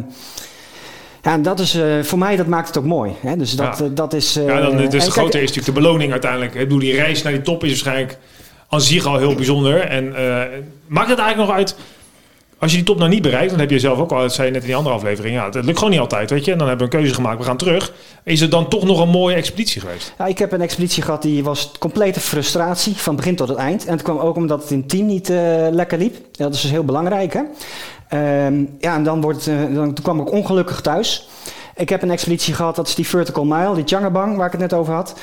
ja, 1.24 1.32
en 1.34 1.42
dat 1.42 1.60
is 1.60 1.74
eh, 1.76 1.84
voor 2.02 2.18
mij, 2.18 2.36
dat 2.36 2.48
maakt 2.48 2.68
het 2.68 2.78
ook 2.78 2.86
mooi. 2.86 3.12
Hè? 3.22 3.38
Dus 3.38 3.52
dat, 3.52 3.78
Ja. 3.78 3.86
eh, 3.86 3.92
dat 3.94 4.14
is. 4.14 4.36
eh, 4.36 4.46
Ja, 4.46 4.60
dan, 4.62 4.78
dus 4.78 4.90
kijk, 4.90 5.04
grote 5.04 5.38
is 5.42 5.48
natuurlijk 5.48 5.76
de 5.76 5.82
beloning 5.82 6.12
uiteindelijk. 6.12 6.54
Ik 6.54 6.60
bedoel, 6.60 6.80
die 6.80 6.94
reis 6.96 7.22
naar 7.22 7.32
die 7.34 7.42
top 7.42 7.64
is 7.64 7.70
waarschijnlijk 7.70 8.18
aan 8.70 8.82
zich 8.82 9.06
al 9.06 9.18
heel 9.18 9.36
bijzonder. 9.36 9.80
En 9.80 10.16
eh, 10.16 10.42
maakt 10.88 11.10
het 11.10 11.20
eigenlijk 11.20 11.50
nog 11.50 11.58
uit... 11.58 11.76
Als 12.60 12.72
je 12.72 12.78
die 12.78 12.86
top 12.86 12.98
nou 12.98 13.10
niet 13.10 13.22
bereikt, 13.22 13.50
dan 13.50 13.60
heb 13.60 13.70
je 13.70 13.80
zelf 13.80 14.00
ook 14.00 14.12
al, 14.12 14.20
dat 14.20 14.34
zei 14.34 14.48
je 14.48 14.54
net 14.54 14.62
in 14.62 14.68
die 14.68 14.76
andere 14.78 14.96
aflevering, 14.96 15.36
ja, 15.36 15.46
het 15.46 15.66
lukt 15.66 15.78
gewoon 15.78 15.90
niet 15.92 16.00
altijd, 16.00 16.30
weet 16.30 16.46
je. 16.46 16.52
En 16.52 16.58
dan 16.58 16.68
hebben 16.68 16.88
we 16.88 16.94
een 16.94 17.00
keuze 17.02 17.16
gemaakt, 17.16 17.38
we 17.40 17.44
gaan 17.44 17.58
terug. 17.58 17.94
Is 18.24 18.40
het 18.42 18.52
dan 18.52 18.68
toch 18.70 18.84
nog 18.84 19.00
een 19.00 19.10
mooie 19.10 19.36
expeditie 19.36 19.82
geweest? 19.82 20.14
Ja, 20.18 20.26
ik 20.26 20.38
heb 20.38 20.52
een 20.52 20.62
expeditie 20.62 21.04
gehad 21.04 21.22
die 21.22 21.44
was 21.44 21.72
complete 21.80 22.20
frustratie 22.20 22.96
van 22.96 23.16
begin 23.16 23.36
tot 23.36 23.48
het 23.48 23.58
eind. 23.58 23.86
En 23.86 23.92
het 23.94 24.02
kwam 24.02 24.18
ook 24.18 24.36
omdat 24.36 24.62
het 24.62 24.72
in 24.72 24.78
het 24.78 24.90
team 24.90 25.06
niet 25.06 25.30
eh, 25.30 25.38
lekker 25.72 25.98
liep. 25.98 26.16
Ja, 26.32 26.44
dat 26.46 26.54
is 26.54 26.62
dus 26.62 26.72
heel 26.72 26.84
belangrijk. 26.86 27.34
Hè? 27.34 27.42
Ehm, 28.12 28.66
ja, 28.80 28.96
en 28.96 29.04
dan, 29.04 29.22
wordt, 29.22 29.48
eh, 29.48 29.56
dan 29.74 29.94
toen 29.94 30.04
kwam 30.04 30.20
ik 30.20 30.32
ongelukkig 30.32 30.82
thuis. 30.82 31.30
Ik 31.76 31.90
heb 31.90 32.02
een 32.02 32.12
expeditie 32.12 32.54
gehad, 32.54 32.76
dat 32.76 32.88
is 32.88 32.96
die 32.96 33.08
Vertical 33.08 33.46
Mile, 33.46 33.76
die 33.76 33.84
Tjangabang, 33.84 34.38
waar 34.38 34.46
ik 34.46 34.52
het 34.52 34.62
net 34.62 34.74
over 34.74 34.94
had. 34.94 35.14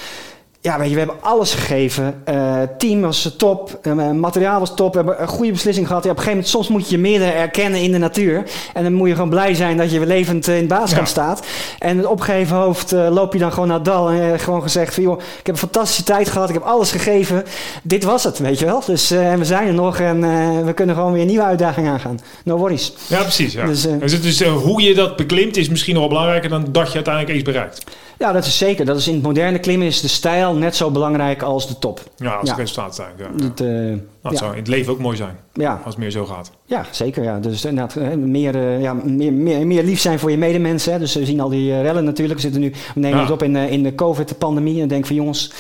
Ja, 0.61 0.79
weet 0.79 0.89
je, 0.89 0.93
we 0.93 1.01
hebben 1.01 1.17
alles 1.21 1.55
gegeven. 1.55 2.23
Uh, 2.29 2.63
team 2.79 3.01
was 3.01 3.35
top, 3.37 3.79
uh, 3.83 4.11
materiaal 4.11 4.59
was 4.59 4.75
top, 4.75 4.91
we 4.91 4.97
hebben 4.97 5.23
een 5.23 5.29
goede 5.29 5.53
beslissing 5.53 5.87
gehad. 5.87 6.05
Ja, 6.05 6.11
op 6.11 6.17
een 6.17 6.23
gegeven 6.23 6.45
moment, 6.45 6.67
soms 6.67 6.79
moet 6.79 6.91
je 6.91 6.99
meerdere 6.99 7.31
erkennen 7.31 7.81
in 7.81 7.93
de 7.93 7.99
natuur. 7.99 8.43
En 8.75 8.83
dan 8.83 8.93
moet 8.93 9.09
je 9.09 9.15
gewoon 9.15 9.29
blij 9.29 9.55
zijn 9.55 9.77
dat 9.77 9.91
je 9.91 9.99
weer 9.99 10.09
levend 10.09 10.47
in 10.47 10.55
het 10.55 10.69
basiskamp 10.69 11.07
ja. 11.07 11.13
staat. 11.13 11.47
En 11.79 11.97
met 11.97 12.07
opgeheven 12.07 12.57
hoofd 12.57 12.93
uh, 12.93 13.09
loop 13.11 13.33
je 13.33 13.39
dan 13.39 13.53
gewoon 13.53 13.69
naar 13.69 13.77
het 13.77 13.85
dal. 13.85 14.09
En 14.09 14.41
gewoon 14.41 14.63
gezegd 14.63 14.95
van, 14.95 15.03
joh, 15.03 15.19
ik 15.19 15.47
heb 15.47 15.55
een 15.55 15.61
fantastische 15.61 16.03
tijd 16.03 16.29
gehad, 16.29 16.49
ik 16.49 16.55
heb 16.55 16.65
alles 16.65 16.91
gegeven. 16.91 17.45
Dit 17.83 18.05
was 18.05 18.25
het, 18.25 18.39
weet 18.39 18.59
je 18.59 18.65
wel. 18.65 18.83
Dus 18.87 19.11
en 19.11 19.39
we 19.39 19.45
zijn 19.45 19.67
er 19.67 19.75
nog 19.75 19.99
en 19.99 20.21
we 20.65 20.73
kunnen 20.73 20.95
gewoon 20.95 21.13
weer 21.13 21.21
een 21.21 21.27
nieuwe 21.27 21.45
uitdaging 21.45 21.89
aangaan. 21.89 22.21
No 22.45 22.57
worries. 22.57 22.93
Ja, 23.07 23.23
precies. 23.23 23.53
Ja. 23.53 23.67
Dus, 23.67 23.83
dus, 23.83 24.21
dus 24.21 24.43
hoe 24.43 24.83
je 24.83 24.95
dat 24.95 25.17
beklimt 25.17 25.57
is 25.57 25.69
misschien 25.69 25.93
nog 25.95 26.03
wel 26.03 26.13
belangrijker 26.13 26.51
dan 26.51 26.67
dat 26.71 26.89
je 26.89 26.95
uiteindelijk 26.95 27.35
eens 27.35 27.45
bereikt. 27.45 27.85
Ja, 28.19 28.33
dat 28.33 28.45
is 28.45 28.59
zeker. 28.59 28.85
Dat 28.85 28.97
is 28.97 29.09
in 29.09 29.15
het 29.15 29.23
moderne 29.23 29.59
klimmen 29.59 29.87
is 29.87 30.01
de 30.01 30.09
stijl 30.09 30.48
net 30.55 30.77
zo 30.77 30.91
belangrijk 30.91 31.43
als 31.43 31.69
de 31.69 31.79
top. 31.79 32.01
Ja, 32.17 32.35
als 32.35 32.49
ja. 32.49 32.55
het 32.55 32.61
resultaat 32.61 32.95
zijn. 32.95 33.11
Ja. 33.19 33.45
Het, 33.45 33.61
uh, 33.61 33.99
dat 34.23 34.37
zou 34.37 34.53
in 34.53 34.59
het 34.59 34.69
leven 34.69 34.93
ook 34.93 34.99
mooi 34.99 35.17
zijn. 35.17 35.37
Ja. 35.53 35.73
Als 35.85 35.95
het 35.95 36.03
meer 36.03 36.11
zo 36.11 36.25
gaat. 36.25 36.51
Ja, 36.65 36.85
zeker. 36.91 37.23
Ja. 37.23 37.39
Dus 37.39 37.65
inderdaad, 37.65 38.17
meer, 38.17 38.57
uh, 38.57 38.83
ja, 38.83 38.93
meer, 38.93 39.33
meer, 39.33 39.67
meer 39.67 39.83
lief 39.83 40.01
zijn 40.01 40.19
voor 40.19 40.31
je 40.31 40.39
medemensen. 40.39 40.93
Hè. 40.93 40.99
Dus 40.99 41.15
we 41.15 41.25
zien 41.25 41.41
al 41.41 41.49
die 41.49 41.71
uh, 41.71 41.83
rellen 41.83 42.05
natuurlijk. 42.05 42.37
We 42.37 42.43
zitten 42.43 42.61
nu, 42.61 42.73
we 42.95 43.01
nemen 43.01 43.21
het 43.21 43.31
op 43.31 43.43
in, 43.43 43.57
in 43.57 43.83
de 43.83 43.95
COVID-pandemie. 43.95 44.83
En 44.83 44.89
denk 44.89 45.07
van 45.07 45.17
jongens, 45.17 45.53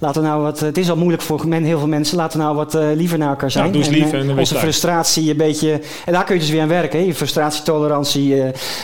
laten 0.00 0.22
we 0.22 0.28
nou 0.28 0.42
wat. 0.42 0.60
Het 0.60 0.78
is 0.78 0.90
al 0.90 0.96
moeilijk 0.96 1.22
voor 1.22 1.48
men, 1.48 1.64
heel 1.64 1.78
veel 1.78 1.88
mensen. 1.88 2.16
Laten 2.16 2.38
we 2.38 2.44
nou 2.44 2.56
wat 2.56 2.74
liever 2.74 3.18
naar 3.18 3.28
elkaar 3.28 3.50
zijn. 3.50 3.76
Lief 3.76 4.12
en, 4.12 4.28
en 4.28 4.38
onze 4.38 4.54
frustratie 4.54 5.30
een 5.30 5.36
beetje. 5.36 5.80
En 6.04 6.12
daar 6.12 6.24
kun 6.24 6.34
je 6.34 6.40
dus 6.40 6.50
weer 6.50 6.62
aan 6.62 6.68
werken. 6.68 6.98
Hè. 6.98 7.04
Je 7.04 7.14
frustratietolerantie. 7.14 8.34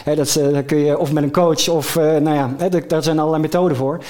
Hè, 0.05 0.14
dat, 0.14 0.40
dat 0.53 0.64
kun 0.64 0.79
je 0.79 0.99
of 0.99 1.12
met 1.12 1.23
een 1.23 1.33
coach 1.33 1.69
of 1.69 1.95
nou 1.95 2.35
ja, 2.35 2.55
hè, 2.59 2.69
daar 2.87 3.03
zijn 3.03 3.19
allerlei 3.19 3.43
methoden 3.43 3.77
voor. 3.77 4.01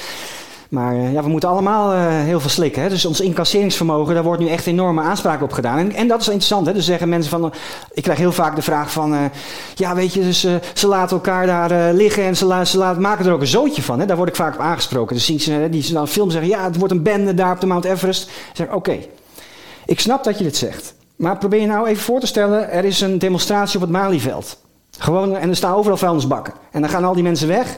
Maar 0.74 0.94
uh, 0.94 1.12
ja, 1.12 1.22
we 1.22 1.28
moeten 1.28 1.48
allemaal 1.48 1.94
uh, 1.94 2.00
heel 2.08 2.40
veel 2.40 2.50
slikken. 2.50 2.82
Hè? 2.82 2.88
Dus 2.88 3.04
ons 3.04 3.20
incasseringsvermogen, 3.20 4.14
daar 4.14 4.22
wordt 4.22 4.40
nu 4.40 4.48
echt 4.48 4.66
enorme 4.66 5.02
aanspraak 5.02 5.42
op 5.42 5.52
gedaan. 5.52 5.78
En, 5.78 5.92
en 5.92 6.08
dat 6.08 6.20
is 6.20 6.26
interessant. 6.26 6.66
Hè? 6.66 6.72
Dus 6.72 6.84
zeggen 6.84 7.08
mensen 7.08 7.30
van... 7.30 7.44
Uh, 7.44 7.50
ik 7.92 8.02
krijg 8.02 8.18
heel 8.18 8.32
vaak 8.32 8.56
de 8.56 8.62
vraag 8.62 8.92
van... 8.92 9.30
ja, 9.74 9.94
weet 9.94 10.14
je, 10.14 10.20
dus 10.20 10.46
ze 10.74 10.86
laten 10.86 11.16
elkaar 11.16 11.46
daar 11.46 11.92
liggen 11.92 12.24
en 12.24 12.36
ze, 12.36 12.60
ze 12.64 12.94
maken 12.98 13.26
er 13.26 13.32
ook 13.32 13.40
een 13.40 13.46
zootje 13.46 13.82
van. 13.82 14.00
Hè? 14.00 14.06
Daar 14.06 14.16
word 14.16 14.28
ik 14.28 14.36
vaak 14.36 14.54
op 14.54 14.60
aangesproken. 14.60 15.14
Dus 15.14 15.24
zien 15.24 15.40
ze 15.40 15.68
die 15.70 15.82
ze 15.82 15.92
dan 15.92 16.08
film 16.08 16.30
zeggen... 16.30 16.50
ja, 16.50 16.64
het 16.64 16.76
wordt 16.76 16.92
een 16.92 17.02
bende 17.02 17.34
daar 17.34 17.52
op 17.52 17.60
de 17.60 17.66
Mount 17.66 17.84
Everest. 17.84 18.30
Zeg 18.52 18.72
oké, 18.72 18.98
ik 19.86 20.00
snap 20.00 20.24
dat 20.24 20.38
je 20.38 20.44
dit 20.44 20.56
zegt. 20.56 20.94
Maar 21.16 21.38
probeer 21.38 21.60
je 21.60 21.66
nou 21.66 21.86
even 21.86 22.02
voor 22.02 22.20
te 22.20 22.26
stellen... 22.26 22.70
er 22.70 22.84
is 22.84 23.00
een 23.00 23.18
demonstratie 23.18 23.76
op 23.76 23.82
het 23.82 23.90
Malieveld. 23.90 24.58
Gewoon, 24.98 25.36
en 25.36 25.48
er 25.48 25.56
staan 25.56 25.74
overal 25.74 25.96
vuilnisbakken. 25.96 26.54
En 26.70 26.80
dan 26.80 26.90
gaan 26.90 27.04
al 27.04 27.14
die 27.14 27.22
mensen 27.22 27.48
weg... 27.48 27.76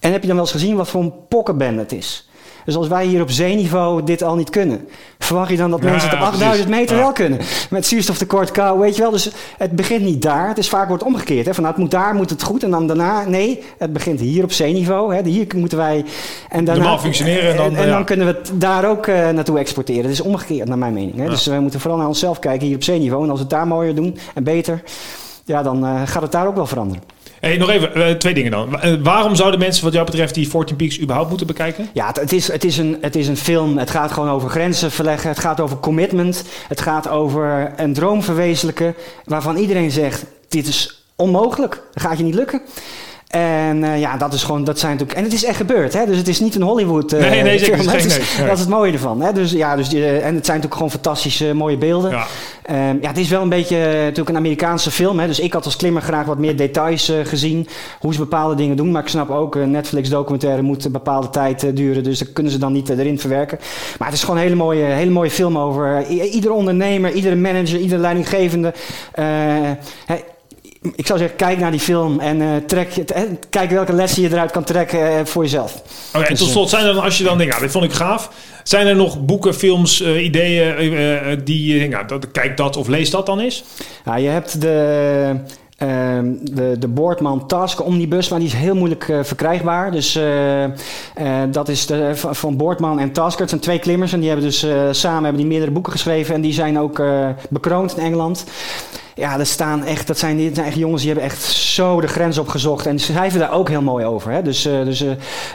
En 0.00 0.12
heb 0.12 0.20
je 0.20 0.26
dan 0.26 0.36
wel 0.36 0.44
eens 0.44 0.54
gezien 0.54 0.76
wat 0.76 0.88
voor 0.88 1.00
een 1.00 1.26
pokkenband 1.28 1.78
het 1.78 1.92
is? 1.92 2.28
Dus 2.68 2.76
als 2.76 2.88
wij 2.88 3.06
hier 3.06 3.22
op 3.22 3.30
zeeniveau 3.30 4.04
dit 4.04 4.22
al 4.22 4.36
niet 4.36 4.50
kunnen, 4.50 4.88
verwacht 5.18 5.50
je 5.50 5.56
dan 5.56 5.70
dat 5.70 5.82
ja, 5.82 5.90
mensen 5.90 6.10
het 6.10 6.18
op 6.18 6.24
8000 6.24 6.68
meter 6.68 6.96
ja. 6.96 7.02
wel 7.02 7.12
kunnen? 7.12 7.38
Met 7.70 7.86
zuurstoftekort, 7.86 8.50
kou, 8.50 8.78
weet 8.78 8.96
je 8.96 9.02
wel. 9.02 9.10
Dus 9.10 9.30
het 9.58 9.72
begint 9.72 10.04
niet 10.04 10.22
daar. 10.22 10.48
Het 10.48 10.58
is 10.58 10.68
vaak 10.68 10.88
wordt 10.88 11.02
omgekeerd. 11.02 11.46
Hè? 11.46 11.54
Van 11.54 11.62
nou, 11.62 11.74
het 11.74 11.82
moet 11.82 11.92
daar, 11.92 12.14
moet 12.14 12.30
het 12.30 12.42
goed. 12.42 12.62
En 12.62 12.70
dan 12.70 12.86
daarna, 12.86 13.24
nee, 13.24 13.62
het 13.78 13.92
begint 13.92 14.20
hier 14.20 14.44
op 14.44 14.52
zeeniveau. 14.52 15.14
Hè? 15.14 15.22
Hier 15.22 15.46
moeten 15.56 15.78
wij... 15.78 16.04
En 16.48 16.64
daarna, 16.64 16.82
Normaal 16.82 16.98
functioneren. 16.98 17.50
En 17.50 17.56
dan, 17.56 17.76
en, 17.76 17.82
en 17.82 17.88
dan 17.88 18.04
kunnen 18.04 18.26
we 18.26 18.32
het 18.32 18.50
daar 18.54 18.88
ook 18.88 19.06
uh, 19.06 19.28
naartoe 19.28 19.58
exporteren. 19.58 20.02
Het 20.02 20.12
is 20.12 20.20
omgekeerd, 20.20 20.68
naar 20.68 20.78
mijn 20.78 20.92
mening. 20.92 21.16
Hè? 21.16 21.28
Dus 21.28 21.46
we 21.46 21.60
moeten 21.60 21.80
vooral 21.80 21.98
naar 21.98 22.08
onszelf 22.08 22.38
kijken 22.38 22.66
hier 22.66 22.76
op 22.76 22.82
zeeniveau. 22.82 23.24
En 23.24 23.30
als 23.30 23.38
we 23.38 23.44
het 23.44 23.54
daar 23.54 23.66
mooier 23.66 23.94
doen 23.94 24.18
en 24.34 24.44
beter, 24.44 24.82
ja, 25.44 25.62
dan 25.62 25.84
uh, 25.84 26.02
gaat 26.04 26.22
het 26.22 26.32
daar 26.32 26.46
ook 26.46 26.56
wel 26.56 26.66
veranderen. 26.66 27.02
Hey, 27.40 27.56
nog 27.56 27.70
even, 27.70 27.98
uh, 27.98 28.10
twee 28.10 28.34
dingen 28.34 28.50
dan. 28.50 28.80
Uh, 28.84 28.94
waarom 29.02 29.34
zouden 29.34 29.60
mensen 29.60 29.84
wat 29.84 29.92
jou 29.92 30.04
betreft 30.04 30.34
die 30.34 30.48
14 30.48 30.76
Peaks 30.76 31.00
überhaupt 31.00 31.28
moeten 31.28 31.46
bekijken? 31.46 31.88
Ja, 31.92 32.10
het 32.12 32.32
is, 32.32 32.52
het, 32.52 32.64
is 32.64 32.78
een, 32.78 32.98
het 33.00 33.16
is 33.16 33.28
een 33.28 33.36
film. 33.36 33.78
Het 33.78 33.90
gaat 33.90 34.12
gewoon 34.12 34.30
over 34.30 34.50
grenzen 34.50 34.90
verleggen. 34.90 35.28
Het 35.28 35.38
gaat 35.38 35.60
over 35.60 35.76
commitment. 35.76 36.44
Het 36.68 36.80
gaat 36.80 37.08
over 37.08 37.72
een 37.76 37.92
droom 37.92 38.22
verwezenlijken. 38.22 38.94
Waarvan 39.24 39.56
iedereen 39.56 39.90
zegt, 39.90 40.24
dit 40.48 40.66
is 40.66 41.04
onmogelijk. 41.16 41.82
Dat 41.94 42.02
gaat 42.02 42.18
je 42.18 42.24
niet 42.24 42.34
lukken. 42.34 42.60
En 43.28 43.82
uh, 43.82 44.00
ja, 44.00 44.16
dat 44.16 44.32
is 44.32 44.42
gewoon, 44.42 44.64
dat 44.64 44.78
zijn 44.78 44.92
natuurlijk. 44.92 45.18
En 45.18 45.24
het 45.24 45.32
is 45.32 45.44
echt 45.44 45.56
gebeurd, 45.56 45.92
hè? 45.92 46.06
Dus 46.06 46.16
het 46.16 46.28
is 46.28 46.40
niet 46.40 46.54
een 46.54 46.62
Hollywood. 46.62 47.12
Uh, 47.12 47.20
nee, 47.20 47.42
nee, 47.42 47.58
zeker. 47.58 47.78
Film, 47.78 47.92
dat, 47.92 48.04
is, 48.04 48.36
nee, 48.38 48.46
dat 48.46 48.54
is 48.54 48.60
het 48.60 48.68
mooie 48.68 48.92
ervan. 48.92 49.20
Hè? 49.20 49.32
Dus 49.32 49.50
ja, 49.52 49.76
dus 49.76 49.88
die, 49.88 50.04
en 50.04 50.12
het 50.12 50.22
zijn 50.22 50.34
natuurlijk 50.34 50.74
gewoon 50.74 50.90
fantastische 50.90 51.54
mooie 51.54 51.76
beelden. 51.76 52.10
Ja. 52.10 52.26
Um, 52.90 52.98
ja, 53.00 53.08
het 53.08 53.18
is 53.18 53.28
wel 53.28 53.42
een 53.42 53.48
beetje 53.48 53.76
natuurlijk 53.76 54.28
een 54.28 54.36
Amerikaanse 54.36 54.90
film. 54.90 55.18
Hè? 55.18 55.26
Dus 55.26 55.40
ik 55.40 55.52
had 55.52 55.64
als 55.64 55.76
klimmer 55.76 56.02
graag 56.02 56.26
wat 56.26 56.38
meer 56.38 56.56
details 56.56 57.10
uh, 57.10 57.16
gezien. 57.24 57.68
Hoe 58.00 58.12
ze 58.12 58.18
bepaalde 58.18 58.54
dingen 58.54 58.76
doen. 58.76 58.90
Maar 58.90 59.02
ik 59.02 59.08
snap 59.08 59.30
ook, 59.30 59.54
Netflix-documentaire 59.54 60.62
moet 60.62 60.84
een 60.84 60.92
bepaalde 60.92 61.30
tijd 61.30 61.76
duren. 61.76 62.04
Dus 62.04 62.18
dat 62.18 62.32
kunnen 62.32 62.52
ze 62.52 62.58
dan 62.58 62.72
niet 62.72 62.88
erin 62.88 63.20
verwerken. 63.20 63.58
Maar 63.98 64.08
het 64.08 64.16
is 64.16 64.22
gewoon 64.22 64.36
een 64.36 64.42
hele 64.42 64.56
mooie, 64.56 64.84
hele 64.84 65.10
mooie 65.10 65.30
film 65.30 65.58
over 65.58 66.06
ieder 66.06 66.52
ondernemer, 66.52 67.12
iedere 67.12 67.36
manager, 67.36 67.78
iedere 67.78 68.00
leidinggevende. 68.00 68.72
Hey, 69.12 70.24
ik 70.96 71.06
zou 71.06 71.18
zeggen, 71.18 71.36
kijk 71.36 71.58
naar 71.58 71.70
die 71.70 71.80
film 71.80 72.20
en 72.20 72.40
uh, 72.40 72.56
trek, 72.66 72.96
uh, 72.96 73.22
kijk 73.50 73.70
welke 73.70 73.92
lessen 73.92 74.22
je 74.22 74.28
eruit 74.28 74.50
kan 74.50 74.64
trekken 74.64 75.00
uh, 75.00 75.24
voor 75.24 75.42
jezelf. 75.42 75.74
Oké, 75.74 76.18
okay, 76.18 76.28
dus, 76.28 76.38
tot 76.38 76.48
slot, 76.48 76.70
zijn 76.70 76.86
er 76.86 76.94
dan, 76.94 77.04
als 77.04 77.18
je 77.18 77.24
dan 77.24 77.38
denkt, 77.38 77.54
ja, 77.54 77.60
dit 77.60 77.70
vond 77.70 77.84
ik 77.84 77.92
gaaf. 77.92 78.30
Zijn 78.62 78.86
er 78.86 78.96
nog 78.96 79.24
boeken, 79.24 79.54
films, 79.54 80.02
ideeën 80.02 81.40
die 81.44 81.72
je 81.72 81.78
denkt, 81.78 82.10
nou, 82.10 82.22
kijk 82.32 82.56
dat 82.56 82.76
of 82.76 82.88
lees 82.88 83.10
dat 83.10 83.26
dan 83.26 83.40
eens? 83.40 83.64
Ja, 84.04 84.16
je 84.16 84.28
hebt 84.28 84.60
de... 84.60 85.34
Uh, 85.82 86.18
de, 86.42 86.76
de 86.78 86.88
Boardman 86.88 87.46
Task 87.46 87.84
Omnibus, 87.84 88.28
maar 88.28 88.38
die 88.38 88.48
is 88.48 88.54
heel 88.54 88.74
moeilijk 88.74 89.08
uh, 89.08 89.18
verkrijgbaar. 89.22 89.90
Dus 89.90 90.16
uh, 90.16 90.64
dat 91.50 91.68
is 91.68 91.86
de, 91.86 92.10
van 92.14 92.56
Boardman 92.56 92.98
en 92.98 93.12
Tasker. 93.12 93.40
Het 93.40 93.50
zijn 93.50 93.60
twee 93.60 93.78
klimmers 93.78 94.12
en 94.12 94.20
die 94.20 94.28
hebben 94.28 94.46
dus 94.46 94.66
samen 94.90 95.22
hebben 95.22 95.40
die 95.40 95.46
meerdere 95.50 95.70
boeken 95.70 95.92
geschreven. 95.92 96.34
En 96.34 96.40
die 96.40 96.52
zijn 96.52 96.78
ook 96.78 97.02
bekroond 97.50 97.96
in 97.96 98.02
Engeland. 98.02 98.44
Ja, 99.18 99.38
er 99.38 99.46
staan 99.46 99.84
echt, 99.84 100.06
dat 100.06 100.18
zijn, 100.18 100.44
dat 100.44 100.54
zijn 100.54 100.66
echt 100.66 100.76
jongens 100.76 101.02
die 101.02 101.10
hebben 101.12 101.30
echt 101.30 101.42
zo 101.42 102.00
de 102.00 102.06
grens 102.06 102.38
opgezocht. 102.38 102.86
En 102.86 102.98
ze 102.98 103.12
schrijven 103.12 103.40
daar 103.40 103.52
ook 103.52 103.68
heel 103.68 103.82
mooi 103.82 104.04
over. 104.04 104.30
Hè? 104.30 104.42
Dus, 104.42 104.66
uh, 104.66 104.84
dus, 104.84 105.02
uh, 105.02 105.10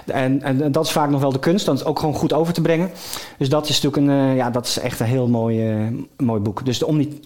en, 0.05 0.41
en, 0.41 0.71
dat 0.71 0.85
is 0.85 0.91
vaak 0.91 1.09
nog 1.09 1.21
wel 1.21 1.31
de 1.31 1.39
kunst, 1.39 1.65
dan 1.65 1.75
het 1.75 1.85
ook 1.85 1.99
gewoon 1.99 2.13
goed 2.13 2.33
over 2.33 2.53
te 2.53 2.61
brengen. 2.61 2.91
Dus 3.37 3.49
dat 3.49 3.69
is 3.69 3.81
natuurlijk 3.81 4.11
een, 4.11 4.29
uh, 4.29 4.35
ja, 4.35 4.49
dat 4.49 4.65
is 4.65 4.79
echt 4.79 4.99
een 4.99 5.05
heel 5.05 5.27
mooi, 5.27 5.73
mooi 6.17 6.41
boek. 6.41 6.65
Dus 6.65 6.79
de, 6.79 6.87
Omni, 6.87 7.19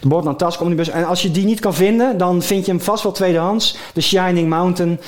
de 0.00 0.08
Boardman 0.08 0.36
Task 0.36 0.60
Omnibus. 0.60 0.88
En 0.88 1.04
als 1.04 1.22
je 1.22 1.30
die 1.30 1.44
niet 1.44 1.60
kan 1.60 1.74
vinden, 1.74 2.18
dan 2.18 2.42
vind 2.42 2.64
je 2.66 2.72
hem 2.72 2.80
vast 2.80 3.02
wel 3.02 3.12
tweedehands. 3.12 3.76
The 3.94 4.00
Shining 4.00 4.48
Mountain 4.48 5.00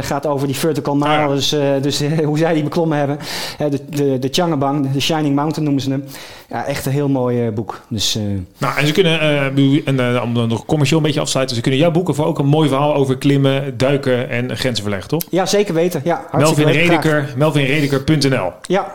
gaat 0.00 0.26
over 0.26 0.46
die 0.46 0.56
vertical 0.56 0.96
mile. 0.96 1.10
Ja. 1.10 1.28
Dus, 1.28 1.48
dus 1.80 2.02
hoe 2.24 2.38
zij 2.38 2.54
die 2.54 2.62
beklommen 2.62 2.98
hebben. 2.98 3.18
de, 3.58 3.80
de, 3.90 4.18
de 4.18 4.28
Changebang, 4.30 4.90
de 4.90 5.00
Shining 5.00 5.34
Mountain 5.34 5.64
noemen 5.64 5.82
ze 5.82 5.90
hem. 5.90 6.04
Ja, 6.48 6.64
echt 6.64 6.86
een 6.86 6.92
heel 6.92 7.08
mooi 7.08 7.50
boek. 7.50 7.80
Dus, 7.88 8.18
nou, 8.58 8.78
en 8.78 8.86
ze 8.86 8.92
kunnen 8.92 9.52
en 9.84 10.00
uh, 10.00 10.22
om 10.22 10.34
dan 10.34 10.48
nog 10.48 10.64
commercieel 10.66 10.98
een 10.98 11.04
beetje 11.04 11.20
af 11.20 11.26
te 11.26 11.32
sluiten. 11.32 11.56
Ze 11.56 11.62
kunnen 11.62 11.80
jouw 11.80 11.90
boeken 11.90 12.14
voor 12.14 12.26
ook 12.26 12.38
een 12.38 12.46
mooi 12.46 12.68
verhaal 12.68 12.94
over 12.94 13.18
klimmen, 13.18 13.76
duiken 13.76 14.28
en 14.28 14.56
grenzen 14.56 14.82
verleggen, 14.82 15.08
toch? 15.08 15.22
Ja, 15.30 15.46
zeker 15.46 15.74
weten. 15.74 16.00
Ja, 16.04 16.26
Melvin 16.32 16.68
Redeker, 16.68 17.32
melvinredeker.nl. 17.36 18.52
Ja. 18.62 18.94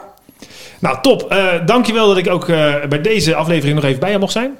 Nou, 0.79 0.97
top. 1.01 1.31
Uh, 1.31 1.65
dankjewel 1.65 2.07
dat 2.07 2.17
ik 2.17 2.29
ook 2.29 2.47
uh, 2.47 2.85
bij 2.89 3.01
deze 3.01 3.35
aflevering 3.35 3.75
nog 3.75 3.85
even 3.85 3.99
bij 3.99 4.11
je 4.11 4.17
mocht 4.17 4.31
zijn. 4.31 4.57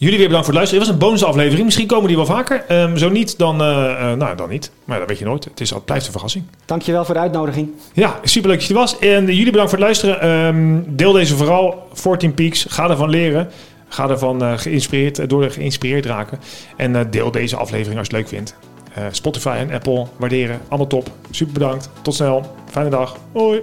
Jullie 0.00 0.18
weer 0.18 0.26
bedankt 0.26 0.46
voor 0.46 0.54
het 0.58 0.64
luisteren. 0.64 0.84
Het 0.84 1.00
was 1.00 1.02
een 1.02 1.08
bonusaflevering. 1.08 1.64
Misschien 1.64 1.86
komen 1.86 2.06
die 2.06 2.16
wel 2.16 2.26
vaker. 2.26 2.64
Um, 2.68 2.96
zo 2.96 3.08
niet, 3.08 3.38
dan, 3.38 3.54
uh, 3.54 4.12
nou, 4.12 4.36
dan 4.36 4.48
niet. 4.48 4.70
Maar 4.84 4.98
dat 4.98 5.08
weet 5.08 5.18
je 5.18 5.24
nooit. 5.24 5.44
Het, 5.44 5.60
is, 5.60 5.70
het 5.70 5.84
blijft 5.84 6.06
een 6.06 6.12
verrassing. 6.12 6.44
Dankjewel 6.64 7.04
voor 7.04 7.14
de 7.14 7.20
uitnodiging. 7.20 7.68
Ja, 7.92 8.18
superleuk 8.22 8.58
dat 8.58 8.68
je 8.68 8.74
er 8.74 8.80
was. 8.80 8.98
En 8.98 9.26
jullie 9.26 9.50
bedankt 9.50 9.70
voor 9.70 9.78
het 9.78 9.86
luisteren. 9.86 10.28
Um, 10.28 10.84
deel 10.96 11.12
deze 11.12 11.36
vooral. 11.36 11.88
14 11.92 12.34
Peaks. 12.34 12.66
Ga 12.68 12.90
ervan 12.90 13.10
leren. 13.10 13.50
Ga 13.92 14.08
ervan 14.08 14.42
uh, 14.42 14.58
geïnspireerd, 14.58 15.28
door 15.28 15.50
geïnspireerd 15.50 16.06
raken. 16.06 16.38
En 16.76 16.94
uh, 16.94 17.00
deel 17.10 17.30
deze 17.30 17.56
aflevering 17.56 17.98
als 17.98 18.08
je 18.08 18.16
het 18.16 18.22
leuk 18.22 18.34
vindt. 18.34 18.56
Spotify 19.10 19.56
en 19.58 19.72
Apple 19.72 20.06
waarderen. 20.16 20.60
Allemaal 20.68 20.86
top. 20.86 21.10
Super 21.30 21.52
bedankt. 21.52 21.90
Tot 22.02 22.14
snel. 22.14 22.54
Fijne 22.70 22.90
dag. 22.90 23.16
Hoi. 23.32 23.60